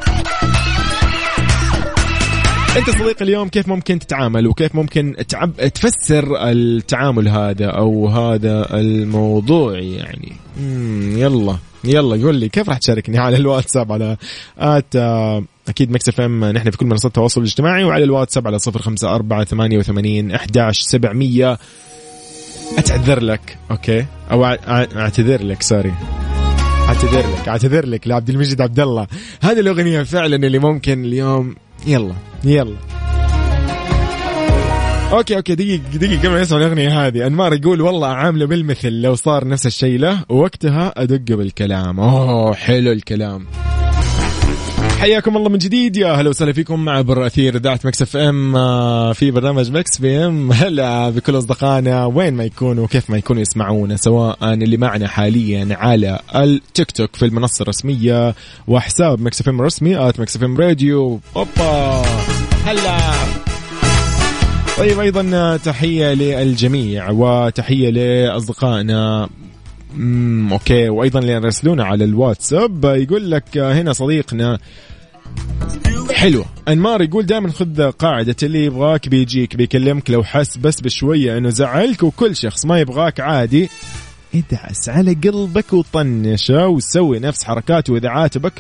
أنت 2.78 2.90
صديق 2.90 3.22
اليوم 3.22 3.48
كيف 3.48 3.68
ممكن 3.68 4.00
تتعامل 4.00 4.48
وكيف 4.48 4.76
ممكن 4.76 5.16
تعب 5.28 5.52
تفسر 5.56 6.52
التعامل 6.52 7.28
هذا 7.28 7.66
أو 7.66 8.08
هذا 8.08 8.80
الموضوع 8.80 9.80
يعني؟ 9.80 10.32
يلا 11.22 11.58
يلا 11.84 12.24
قول 12.24 12.36
لي 12.36 12.50
كيف 12.50 12.70
راح 12.70 12.78
تشاركني 12.78 13.18
على 13.18 13.38
الواتساب 13.38 13.92
على 13.92 14.18
at 14.58 14.96
أكيد 15.70 15.92
Mix 15.92 16.10
FM 16.10 16.46
نحن 16.46 16.70
في 16.70 16.78
كل 16.78 16.86
منصات 16.86 17.06
التواصل 17.06 17.42
الاجتماعي 17.42 17.84
وعلى 17.84 18.04
الواتساب 18.04 18.48
على 18.48 18.60
صفر 18.60 18.82
خمسة 18.82 19.16
أربعة 19.16 19.44
ثمانية 19.44 19.78
وثمانين 19.78 20.32
أحداش 20.32 20.82
سبعمية. 20.82 21.58
أتعذر 22.78 23.20
لك 23.20 23.58
okay؟ 23.72 24.06
أو 24.32 24.46
أعتذر 24.46 25.44
لك 25.44 25.62
sorry. 25.62 25.94
أعتذر 26.88 27.20
لك 27.20 27.48
أعتذر 27.48 27.86
لك 27.86 28.08
لعبد 28.08 28.30
المجيد 28.30 28.62
عبد 28.62 28.80
الله. 28.80 29.08
هذه 29.42 29.60
الأغنية 29.60 30.04
فعلا 30.04 30.36
اللي 30.36 30.60
ممكن 30.60 31.06
اليوم. 31.06 31.56
يلا 31.88 32.14
يلا. 32.44 32.76
okay 35.12 35.36
okay 35.36 35.56
دقيقة 35.56 35.98
دقيقة 35.98 36.20
قبل 36.20 36.30
ما 36.30 36.42
نسمع 36.42 36.58
الأغنية 36.58 37.08
هذه 37.08 37.28
أنمار 37.28 37.54
يقول 37.54 37.82
والله 37.82 38.08
أعامله 38.08 38.46
بالمثل 38.46 39.02
لو 39.02 39.16
صار 39.16 39.48
نفس 39.48 39.66
الشيء 39.66 40.00
له 40.00 40.24
وقتها 40.30 40.94
أدق 40.98 41.36
بالكلام. 41.36 42.00
أوه 42.00 42.54
حلو 42.54 42.92
الكلام. 42.92 43.46
حياكم 45.00 45.38
الله 45.38 45.50
من 45.50 45.58
جديد. 45.58 45.98
يا 45.98 46.12
أهلا 46.12 46.30
وسهلا 46.30 46.54
فيكم 46.54 46.86
مع 46.86 47.02
بر 47.02 47.26
أثير 47.26 47.56
إذاعة 47.56 47.80
Mix 47.86 48.02
FM 48.02 48.56
آه، 48.56 49.14
في 49.14 49.32
برنامج 49.32 49.72
Mix 49.72 49.98
PM. 49.98 50.52
هلا 50.62 51.10
بكل 51.10 51.38
أصدقائنا 51.38 52.06
وين 52.06 52.34
ما 52.34 52.44
يكونوا 52.44 52.84
وكيف 52.84 53.10
ما 53.10 53.18
يكونوا 53.18 53.42
يسمعونا 53.42 53.96
سواء 53.96 54.54
اللي 54.54 54.78
معنا 54.78 55.08
حاليا 55.08 55.68
على 55.72 56.20
التيك 56.36 56.92
توك 56.92 57.16
في 57.16 57.26
المنصة 57.26 57.64
الرسمية 57.64 58.36
وحساب 58.68 59.22
Mix 59.22 59.42
FM 59.42 59.60
الرسمي 59.60 60.10
at 60.10 60.20
Mix 60.20 60.36
FM 60.36 60.58
radio. 60.58 61.20
أوبا! 61.36 62.02
هلا! 62.66 62.98
طيب 64.78 65.00
أيضا 65.00 65.58
تحية 65.58 66.14
للجميع 66.14 67.10
وتحية 67.10 67.90
لأصدقائنا. 67.90 69.30
امم 69.96 70.54
okay. 70.54 70.90
وأيضا 70.90 71.20
اللي 71.20 71.32
يرسلونا 71.32 71.84
على 71.84 72.04
الواتساب 72.04 72.86
يقول 72.86 73.32
لك 73.32 73.58
هنا 73.58 73.94
صديقنا. 73.94 74.60
حلو. 76.12 76.46
أنمار 76.68 77.02
يقول 77.02 77.26
دائما 77.26 77.52
خذ 77.52 77.92
قاعدة 77.92 78.36
اللي 78.44 78.66
يبغاك 78.66 79.10
بيجيك 79.10 79.56
بيكلمك 79.56 80.10
لو 80.10 80.24
حس 80.24 80.58
بس 80.58 80.82
بشوية 80.82 81.38
إنه 81.38 81.50
زعلك 81.50 82.04
وكل 82.04 82.36
شخص 82.36 82.66
ما 82.66 82.80
يبغاك 82.80 83.20
عادي. 83.20 83.70
ادعس 84.36 84.90
على 84.90 85.14
قلبك 85.14 85.74
وطنشه 85.74 86.68
وسوي 86.68 87.20
نفس 87.20 87.44
حركاته 87.44 87.94
واذا 87.94 88.10
عاتبك 88.10 88.54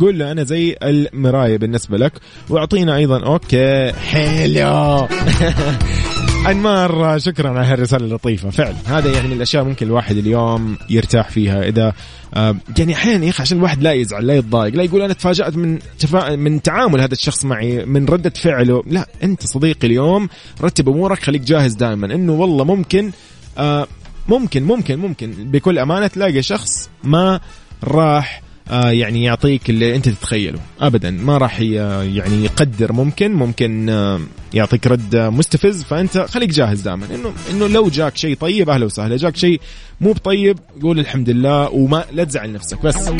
قول 0.00 0.18
له 0.18 0.32
أنا 0.32 0.44
زي 0.44 0.76
المراية 0.82 1.56
بالنسبة 1.56 1.98
لك. 1.98 2.12
وأعطينا 2.50 2.96
أيضا 2.96 3.26
أوكي 3.26 3.92
حلو. 3.92 5.08
أنمار 6.50 7.18
شكرا 7.18 7.50
على 7.50 7.66
هالرسالة 7.66 8.04
اللطيفة. 8.04 8.50
فعلا 8.50 8.76
هذا 8.86 9.12
يعني 9.12 9.28
من 9.28 9.36
الأشياء 9.36 9.64
ممكن 9.64 9.86
الواحد 9.86 10.16
اليوم 10.16 10.76
يرتاح 10.90 11.30
فيها. 11.30 11.62
إذا 11.62 11.92
آه، 12.34 12.56
يعني 12.78 12.94
أحيانا 12.94 13.24
يا 13.24 13.30
أخي 13.30 13.42
عشان 13.42 13.58
الواحد 13.58 13.82
لا 13.82 13.92
يزعل 13.92 14.26
لا 14.26 14.34
يتضايق 14.34 14.74
لا 14.74 14.82
يقول 14.82 15.02
أنا 15.02 15.12
تفاجأت 15.12 15.56
من 15.56 15.78
تفا... 15.98 16.36
من 16.36 16.62
تعامل 16.62 17.00
هذا 17.00 17.12
الشخص 17.12 17.44
معي 17.44 17.84
من 17.84 18.06
ردة 18.06 18.30
فعله. 18.30 18.82
لا 18.86 19.08
أنت 19.22 19.46
صديقي 19.46 19.86
اليوم 19.86 20.28
رتب 20.62 20.88
أمورك 20.88 21.22
خليك 21.22 21.42
جاهز 21.42 21.74
دائما. 21.74 22.14
إنه 22.14 22.32
والله 22.32 22.64
ممكن 22.64 23.10
آه 23.58 23.86
ممكن 24.28 24.62
ممكن 24.62 24.98
ممكن 24.98 25.32
بكل 25.38 25.78
أمانة 25.78 26.06
تلاقي 26.06 26.42
شخص 26.42 26.90
ما 27.04 27.40
راح 27.84 28.42
آه 28.70 28.90
يعني 28.90 29.24
يعطيك 29.24 29.70
اللي 29.70 29.96
انت 29.96 30.08
تتخيله. 30.08 30.58
ابدا. 30.80 31.10
ما 31.10 31.38
راح 31.38 31.60
يعني 31.60 32.44
يقدر 32.44 32.92
ممكن 32.92 33.32
ممكن 33.32 33.88
آه 33.90 34.20
يعطيك 34.54 34.86
رد 34.86 35.16
مستفز 35.16 35.82
فأنت 35.82 36.18
خليك 36.18 36.50
جاهز 36.50 36.80
دائما. 36.80 37.06
إنه 37.14 37.32
إنه 37.50 37.66
لو 37.66 37.88
جاك 37.88 38.16
شيء 38.16 38.36
طيب 38.36 38.70
أهلا 38.70 38.84
وسهلا. 38.84 39.16
جاك 39.16 39.36
شيء 39.36 39.60
مو 40.00 40.12
بطيب 40.12 40.58
قول 40.82 40.98
الحمد 40.98 41.30
لله 41.30 41.70
وما 41.70 42.04
لا 42.12 42.24
تزعل 42.24 42.52
نفسك. 42.52 42.82
بس. 42.82 43.10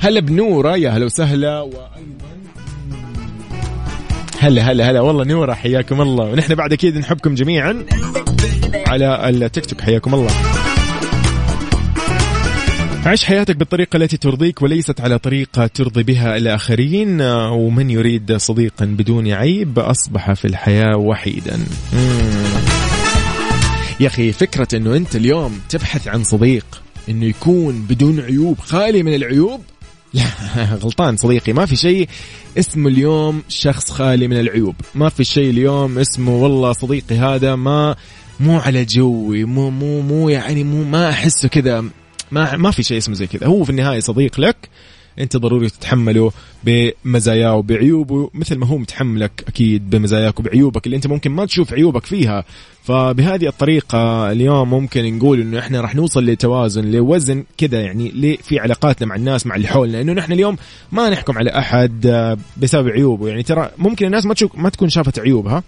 هلا 0.00 0.20
بنورة 0.20 0.76
يا 0.76 0.90
هلا 0.90 1.04
وسهلا 1.04 1.60
وأيضا. 1.60 1.88
هلا 4.38 4.62
هلا 4.62 4.90
هلا. 4.90 5.00
والله 5.00 5.24
نورة 5.24 5.52
حياكم 5.54 6.00
الله. 6.00 6.24
ونحن 6.24 6.54
بعد 6.54 6.72
أكيد 6.72 6.98
نحبكم 6.98 7.34
جميعا 7.34 7.84
على 8.86 9.28
التيك 9.28 9.66
توك. 9.66 9.80
حياكم 9.80 10.14
الله. 10.14 10.30
عيش 13.06 13.24
حياتك 13.24 13.56
بالطريقة 13.56 13.96
التي 13.96 14.16
ترضيك 14.16 14.62
وليست 14.62 15.00
على 15.00 15.18
طريقة 15.18 15.66
ترضي 15.66 16.02
بها 16.02 16.36
الآخرين. 16.36 17.20
ومن 17.50 17.90
يريد 17.90 18.36
صديقا 18.36 18.84
بدون 18.84 19.32
عيب 19.32 19.78
أصبح 19.78 20.32
في 20.32 20.44
الحياة 20.44 20.96
وحيدا. 20.96 21.60
يا 24.00 24.06
أخي 24.06 24.32
فكرة 24.32 24.68
أنه 24.74 24.96
أنت 24.96 25.16
اليوم 25.16 25.60
تبحث 25.68 26.08
عن 26.08 26.24
صديق 26.24 26.82
أنه 27.08 27.26
يكون 27.26 27.86
بدون 27.88 28.20
عيوب 28.20 28.58
خالي 28.58 29.02
من 29.02 29.14
العيوب؟ 29.14 29.60
لا 30.14 30.24
غلطان 30.82 31.16
صديقي 31.16 31.52
ما 31.52 31.66
في 31.66 31.76
شيء 31.76 32.08
اسمه 32.58 32.88
اليوم 32.88 33.42
شخص 33.48 33.90
خالي 33.90 34.28
من 34.28 34.40
العيوب. 34.40 34.74
ما 34.94 35.08
في 35.08 35.24
شيء 35.24 35.50
اليوم 35.50 35.98
اسمه 35.98 36.36
والله 36.36 36.72
صديقي 36.72 37.16
هذا 37.16 37.56
ما 37.56 37.96
مو 38.40 38.58
على 38.58 38.84
جوي 38.84 39.44
مو 39.44 39.70
مو 39.70 40.00
مو 40.00 40.28
يعني 40.28 40.64
مو 40.64 40.84
ما 40.84 41.10
أحسه 41.10 41.48
كذا. 41.48 41.84
ما 42.34 42.56
ما 42.56 42.70
في 42.70 42.82
شيء 42.82 42.98
اسمه 42.98 43.14
زي 43.14 43.26
كذا. 43.26 43.46
هو 43.46 43.64
في 43.64 43.70
النهاية 43.70 44.00
صديق 44.00 44.40
لك. 44.40 44.56
انت 45.18 45.36
ضروري 45.36 45.68
تتحمله 45.68 46.32
بمزاياه 46.64 47.54
وبعيوبه 47.54 48.30
مثل 48.34 48.58
ما 48.58 48.66
هو 48.66 48.78
متحملك 48.78 49.44
أكيد 49.48 49.90
بمزاياك 49.90 50.40
وبعيوبك 50.40 50.86
اللي 50.86 50.96
انت 50.96 51.06
ممكن 51.06 51.30
ما 51.30 51.46
تشوف 51.46 51.72
عيوبك 51.72 52.06
فيها. 52.06 52.44
فبهذه 52.82 53.46
الطريقة 53.46 54.32
اليوم 54.32 54.70
ممكن 54.70 55.16
نقول 55.16 55.40
إنه 55.40 55.58
إحنا 55.58 55.80
راح 55.80 55.94
نوصل 55.94 56.24
لتوازن 56.24 56.90
لوزن 56.90 57.44
كذا 57.58 57.80
يعني 57.80 58.38
في 58.42 58.58
علاقاتنا 58.58 59.06
مع 59.06 59.14
الناس 59.14 59.46
مع 59.46 59.56
اللي 59.56 59.68
حولنا. 59.68 60.00
انه 60.00 60.12
نحن 60.12 60.32
اليوم 60.32 60.56
ما 60.92 61.10
نحكم 61.10 61.38
على 61.38 61.50
أحد 61.58 62.06
آه، 62.06 62.38
بسبب 62.56 62.88
عيوبه. 62.88 63.28
يعني 63.28 63.42
ترى 63.42 63.70
ممكن 63.78 64.06
الناس 64.06 64.26
ما 64.26 64.34
تشوف 64.34 64.54
ما 64.54 64.68
تكون 64.68 64.88
شافت 64.88 65.18
عيوبها. 65.18 65.62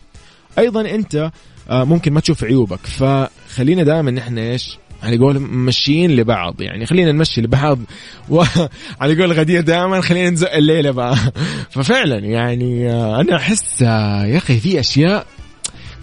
أيضا 0.59 0.81
أنت 0.81 1.31
آه، 1.71 1.85
ممكن 1.85 2.13
ما 2.13 2.21
تشوف 2.21 2.45
عيوبك. 2.45 2.81
فخلينا 2.87 3.83
دائما 3.83 4.11
نحن 4.11 4.39
إيش؟ 4.39 4.79
على 5.03 5.19
قول 5.19 5.39
ماشيين 5.39 6.17
لبعض 6.17 6.61
يعني 6.61 6.87
خلينا 6.87 7.13
نمشي 7.13 7.41
لبعض. 7.41 7.79
وعلى 8.31 9.23
قول 9.23 9.33
غدير 9.33 9.61
دائما 9.61 10.01
خلينا 10.01 10.31
نزق 10.31 10.55
الليلة 10.55 10.91
بقى. 10.91 11.17
ففعلا 11.71 12.19
يعني 12.19 12.91
آه، 12.93 13.21
أنا 13.21 13.37
أحس 13.37 13.83
آه، 13.83 14.25
يا 14.25 14.37
أخي 14.37 14.61
في 14.61 14.81
أشياء 14.81 15.27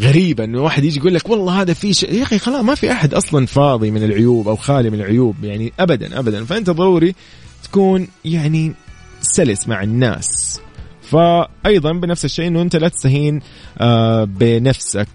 غريبة 0.02 0.44
إنه 0.44 0.62
واحد 0.62 0.84
يجي 0.84 1.00
يقول 1.00 1.14
لك 1.14 1.30
والله 1.30 1.62
هذا 1.62 1.74
في 1.74 1.94
شيء 1.94 2.14
يا 2.14 2.24
أخي 2.24 2.38
خلاص 2.40 2.64
ما 2.64 2.76
في 2.76 2.92
أحد 2.92 3.14
أصلا 3.14 3.46
فاضي 3.46 3.92
من 3.92 4.04
العيوب 4.04 4.48
أو 4.48 4.56
خالي 4.56 4.90
من 4.90 5.00
العيوب 5.00 5.44
يعني 5.44 5.74
ابدا 5.80 6.20
ابدا. 6.20 6.46
فأنت 6.46 6.70
ضروري 6.70 7.16
تكون 7.64 8.08
يعني 8.26 8.74
سلس 9.22 9.68
مع 9.68 9.84
الناس. 9.84 10.60
فايضا 11.02 11.92
بنفس 11.92 12.26
الشيء 12.26 12.48
إنه 12.48 12.62
أنت 12.62 12.76
لا 12.76 12.88
تستهين 12.88 13.42
آه، 13.78 14.24
بنفسك 14.24 15.08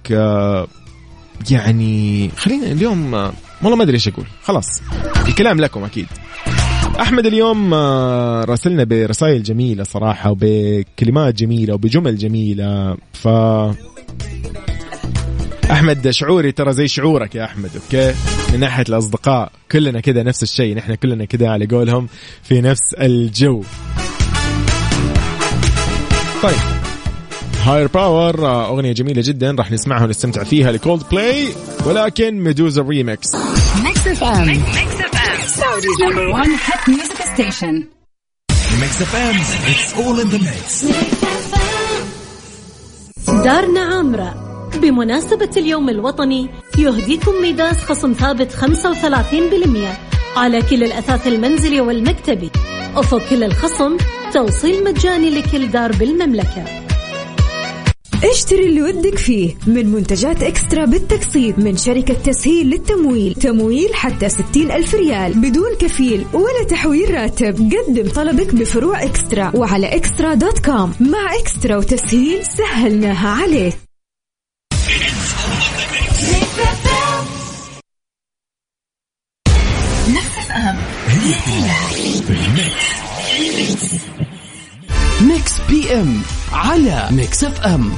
يعني 1.50 2.30
خلينا 2.36 2.72
اليوم 2.72 3.30
والله 3.62 3.76
ما 3.76 3.82
أدري 3.82 3.94
إيش 3.94 4.08
أقول. 4.08 4.26
خلاص. 4.42 4.66
الكلام 5.28 5.60
لكم 5.60 5.84
أكيد. 5.84 6.06
أحمد 7.00 7.26
اليوم 7.26 7.74
آه، 7.74 8.44
راسلنا 8.44 8.84
برسائل 8.84 9.42
جميلة 9.42 9.84
صراحة 9.84 10.30
وبكلمات 10.30 11.34
جميلة 11.34 11.74
وبجمل 11.74 12.16
جميلة. 12.16 12.96
ف 13.12 13.28
أحمد 15.70 16.10
شعوري 16.10 16.52
ترى 16.52 16.72
زي 16.72 16.88
شعورك 16.88 17.34
يا 17.34 17.44
أحمد 17.44 17.70
okay؟ 17.74 18.14
من 18.52 18.60
ناحية 18.60 18.84
الأصدقاء 18.88 19.52
كلنا 19.72 20.00
كذا 20.00 20.22
نفس 20.22 20.42
الشيء. 20.42 20.76
نحن 20.76 20.94
كلنا 20.94 21.24
كذا 21.24 21.48
على 21.48 21.66
قولهم 21.66 22.08
في 22.42 22.60
نفس 22.60 22.94
الجو. 22.94 23.62
طيب. 26.42 26.77
Higher 27.64 27.86
Power 27.86 28.64
أغنية 28.66 28.92
جميلة 28.92 29.22
جدا 29.24 29.54
راح 29.58 29.70
نسمعها 29.72 30.04
ونستمتع 30.04 30.44
فيها 30.44 30.72
لكولد 30.72 31.02
بلاي 31.10 31.48
ولكن 31.86 32.40
Meduza 32.40 32.82
remix 32.82 33.28
Mix 33.84 33.98
FM. 34.20 34.48
Mix 34.78 34.90
FM. 35.12 35.36
Saudi's 35.60 35.98
number 36.04 36.26
one 36.40 36.50
hit 36.66 36.82
music 36.88 37.22
station. 37.34 37.74
Mix 38.80 39.02
FM 39.02 39.36
it's 39.70 39.94
all 39.94 40.20
in 40.20 40.28
the 40.28 40.38
mix 40.38 40.84
دارنا 43.44 43.80
عامرة 43.80 44.34
بمناسبة 44.82 45.50
اليوم 45.56 45.88
الوطني 45.88 46.48
يهديكم 46.78 47.32
ميداس 47.42 47.76
خصم 47.76 48.12
ثابت 48.12 48.52
35% 48.52 48.56
على 50.36 50.62
كل 50.62 50.84
الأثاث 50.84 51.26
المنزلي 51.26 51.80
والمكتبي 51.80 52.50
وفوق 52.96 53.22
كل 53.30 53.44
الخصم 53.44 53.96
توصيل 54.34 54.84
مجاني 54.84 55.30
لكل 55.30 55.70
دار 55.70 55.92
بالمملكة 55.92 56.64
اشتري 58.24 58.66
اللي 58.66 58.82
ودك 58.82 59.18
فيه 59.18 59.54
من 59.66 59.86
منتجات 59.86 60.42
إكسترا 60.42 60.84
بالتقسيط 60.84 61.58
من 61.58 61.76
شركة 61.76 62.14
تسهيل 62.14 62.66
للتمويل. 62.66 63.34
تمويل 63.34 63.94
حتى 63.94 64.28
60 64.28 64.70
ألف 64.70 64.94
ريال 64.94 65.32
بدون 65.32 65.74
كفيل 65.78 66.24
ولا 66.32 66.64
تحويل 66.68 67.14
راتب. 67.14 67.72
قدم 67.72 68.08
طلبك 68.08 68.54
بفروع 68.54 69.02
إكسترا 69.02 69.52
وعلى 69.54 69.86
إكسترا 69.86 70.34
dot 70.34 70.58
com. 70.58 70.92
مع 71.00 71.34
إكسترا 71.40 71.76
وتسهيل 71.76 72.44
سهلناها 72.46 73.28
عليك. 73.28 73.74
ميكس 85.20 85.52
بي 85.70 85.92
ام 85.92 86.22
على 86.58 87.08
ميكس 87.10 87.44
أف 87.44 87.60
أم. 87.60 87.92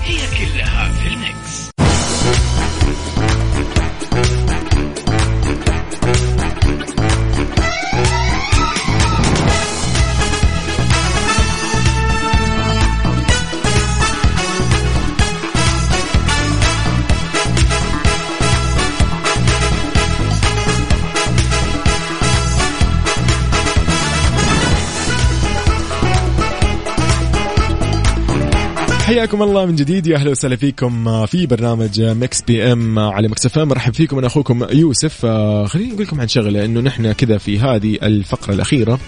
حياكم 29.01 29.43
الله 29.43 29.67
من 29.67 29.75
جديد. 29.77 30.07
يا 30.07 30.17
أهلا 30.17 30.31
وسهلا 30.31 30.57
فيكم 30.57 31.27
في 31.27 31.47
برنامج 31.47 32.03
مكس 32.03 32.43
PM 32.42 32.99
على 32.99 33.29
مكس 33.29 33.47
إف 33.47 33.59
إم. 33.59 33.69
مرحب 33.69 33.95
فيكم 33.95 34.19
أنا 34.19 34.27
أخوكم 34.27 34.67
يوسف. 34.73 35.25
آه، 35.25 35.67
خليني 35.67 35.93
أقول 35.93 36.03
لكم 36.03 36.21
عن 36.21 36.29
شغلة 36.29 36.65
إنه 36.65 36.81
نحن 36.81 37.13
كذا 37.13 37.39
في 37.39 37.59
هذه 37.59 37.99
الفقرة 38.03 38.55
الأخيرة 38.55 38.99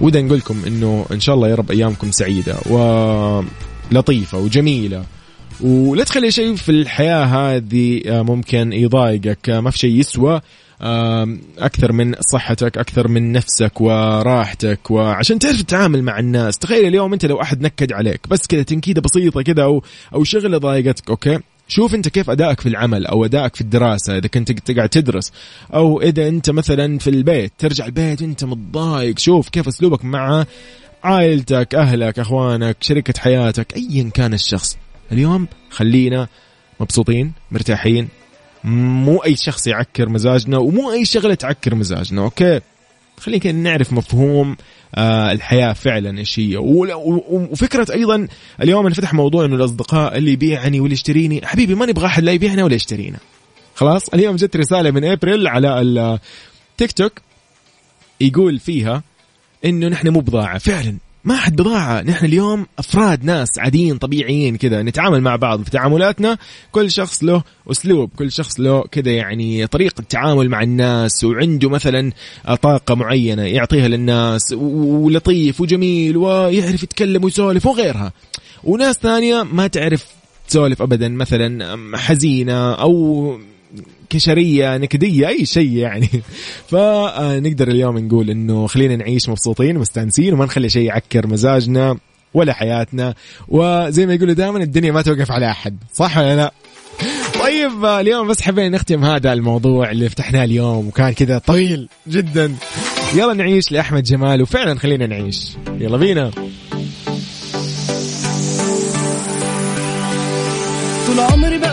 ودنا 0.00 0.22
نقول 0.22 0.38
لكم 0.38 0.62
إنه 0.66 1.06
إن 1.12 1.20
شاء 1.20 1.34
الله 1.34 1.48
يا 1.48 1.54
رب 1.54 1.70
أيامكم 1.70 2.10
سعيدة 2.10 2.56
ولطيفه 3.90 4.38
وجميلة. 4.38 5.04
ولا 5.60 6.04
تخلي 6.04 6.30
شيء 6.30 6.54
في 6.54 6.68
الحياة 6.68 7.24
هذه 7.24 8.02
آه، 8.06 8.22
ممكن 8.22 8.72
يضايقك. 8.72 9.50
آه، 9.50 9.60
ما 9.60 9.70
في 9.70 9.78
شيء 9.78 9.90
يسوى. 9.96 10.40
أكثر 11.58 11.92
من 11.92 12.14
صحتك 12.32 12.78
أكثر 12.78 13.08
من 13.08 13.32
نفسك 13.32 13.80
وراحتك 13.80 14.90
وعشان 14.90 15.38
تعرف 15.38 15.62
تتعامل 15.62 16.02
مع 16.02 16.18
الناس. 16.18 16.58
تخيل 16.58 16.86
اليوم 16.86 17.12
أنت 17.12 17.26
لو 17.26 17.40
أحد 17.40 17.62
نكد 17.62 17.92
عليك 17.92 18.20
بس 18.28 18.46
كذا 18.46 18.62
تنكيدة 18.62 19.00
بسيطة 19.00 19.42
كذا 19.42 19.62
أو 19.62 19.82
أو 20.14 20.24
شغلة 20.24 20.58
ضايقتك 20.58 21.10
okay؟ 21.10 21.38
شوف 21.68 21.94
أنت 21.94 22.08
كيف 22.08 22.30
أدائك 22.30 22.60
في 22.60 22.68
العمل 22.68 23.06
أو 23.06 23.24
أدائك 23.24 23.54
في 23.54 23.60
الدراسة 23.60 24.18
إذا 24.18 24.28
كنت 24.28 24.52
تقعد 24.52 24.88
تدرس. 24.88 25.32
أو 25.74 26.00
إذا 26.00 26.28
أنت 26.28 26.50
مثلا 26.50 26.98
في 26.98 27.10
البيت 27.10 27.52
ترجع 27.58 27.86
البيت 27.86 28.22
وانت 28.22 28.44
متضايق. 28.44 29.18
شوف 29.18 29.48
كيف 29.48 29.68
أسلوبك 29.68 30.04
مع 30.04 30.44
عائلتك 31.04 31.74
أهلك 31.74 32.18
أخوانك 32.18 32.76
شريكة 32.80 33.20
حياتك 33.20 33.76
ايا 33.76 34.10
كان 34.14 34.34
الشخص. 34.34 34.76
اليوم 35.12 35.48
خلينا 35.70 36.28
مبسوطين 36.80 37.32
مرتاحين 37.50 38.08
مو 38.64 39.18
أي 39.18 39.36
شخص 39.36 39.66
يعكر 39.66 40.08
مزاجنا 40.08 40.58
ومو 40.58 40.92
أي 40.92 41.04
شغلة 41.04 41.34
تعكر 41.34 41.74
مزاجنا 41.74 42.22
okay؟ 42.22 42.60
خلينا 43.20 43.52
نعرف 43.52 43.92
مفهوم 43.92 44.56
آه 44.94 45.32
الحياة 45.32 45.72
فعلا 45.72 46.18
إيش 46.18 46.38
هي. 46.38 46.56
وفكرة 46.56 47.92
أيضا 47.92 48.28
اليوم 48.62 48.86
انفتح 48.86 49.14
موضوع 49.14 49.44
إنه 49.44 49.56
الأصدقاء 49.56 50.18
اللي 50.18 50.32
يبيعني 50.32 50.80
واللي 50.80 50.94
يشتريني 50.94 51.46
حبيبي 51.46 51.74
ما 51.74 51.86
نبغى 51.86 52.06
احد 52.06 52.22
لا 52.22 52.32
يبيعنا 52.32 52.64
ولا 52.64 52.74
يشترينا 52.74 53.18
خلاص؟ 53.74 54.08
اليوم 54.08 54.36
جت 54.36 54.56
رسالة 54.56 54.90
من 54.90 55.04
ابريل 55.04 55.46
على 55.46 55.80
التيك 55.80 56.92
توك 56.92 57.12
يقول 58.20 58.58
فيها 58.58 59.02
إنه 59.64 59.88
نحن 59.88 60.08
مو 60.08 60.20
بضاعة 60.20 60.58
فعلا. 60.58 60.98
ما 61.24 61.36
حد 61.36 61.56
بضاعة. 61.56 62.02
نحن 62.02 62.26
اليوم 62.26 62.66
أفراد 62.78 63.24
ناس 63.24 63.48
عاديين 63.58 63.98
طبيعيين 63.98 64.56
كذا 64.56 64.82
نتعامل 64.82 65.20
مع 65.20 65.36
بعض 65.36 65.62
في 65.62 65.70
تعاملاتنا. 65.70 66.38
كل 66.72 66.90
شخص 66.90 67.24
له 67.24 67.42
أسلوب 67.70 68.10
كل 68.16 68.32
شخص 68.32 68.60
له 68.60 68.82
كذا 68.82 69.10
يعني 69.10 69.66
طريقة 69.66 70.04
تعامل 70.08 70.48
مع 70.48 70.62
الناس 70.62 71.24
وعنده 71.24 71.68
مثلا 71.68 72.12
طاقة 72.62 72.94
معينة 72.94 73.42
يعطيها 73.42 73.88
للناس 73.88 74.52
ولطيف 74.52 75.60
وجميل 75.60 76.16
ويعرف 76.16 76.82
يتكلم 76.82 77.24
ويسولف 77.24 77.66
وغيرها. 77.66 78.12
وناس 78.64 78.96
ثانية 78.96 79.42
ما 79.42 79.66
تعرف 79.66 80.06
تسولف 80.48 80.82
أبدا 80.82 81.08
مثلا 81.08 81.76
حزينة 81.98 82.72
أو 82.72 83.38
كشرية 84.12 84.76
نكدية 84.76 85.28
أي 85.28 85.46
شيء 85.46 85.72
يعني. 85.72 86.08
فنقدر 86.70 87.68
اليوم 87.68 87.98
نقول 87.98 88.30
إنه 88.30 88.66
خلينا 88.66 88.96
نعيش 88.96 89.28
مبسوطين 89.28 89.76
ومستانسين 89.76 90.34
وما 90.34 90.44
نخلي 90.44 90.68
شيء 90.68 90.82
يعكر 90.82 91.26
مزاجنا 91.26 91.96
ولا 92.34 92.52
حياتنا. 92.52 93.14
وزي 93.48 94.06
ما 94.06 94.14
يقولوا 94.14 94.34
دائما 94.34 94.58
الدنيا 94.58 94.92
ما 94.92 95.02
توقف 95.02 95.30
على 95.30 95.50
أحد 95.50 95.76
صح 95.94 96.18
ولا 96.18 96.36
لا؟ 96.36 96.52
طيب 97.42 97.84
اليوم 97.84 98.28
بس 98.28 98.42
حبينا 98.42 98.68
نختم 98.68 99.04
هذا 99.04 99.32
الموضوع 99.32 99.90
اللي 99.90 100.08
فتحناه 100.08 100.44
اليوم 100.44 100.86
وكان 100.88 101.12
كذا 101.12 101.38
طويل 101.38 101.88
جدا. 102.08 102.54
يلا 103.14 103.34
نعيش 103.34 103.72
لأحمد 103.72 104.02
جمال 104.02 104.42
وفعلا 104.42 104.78
خلينا 104.78 105.06
نعيش. 105.06 105.48
يلا 105.80 105.96
بينا. 105.96 106.30
طول 111.06 111.20
عمري 111.20 111.58
بقى 111.58 111.71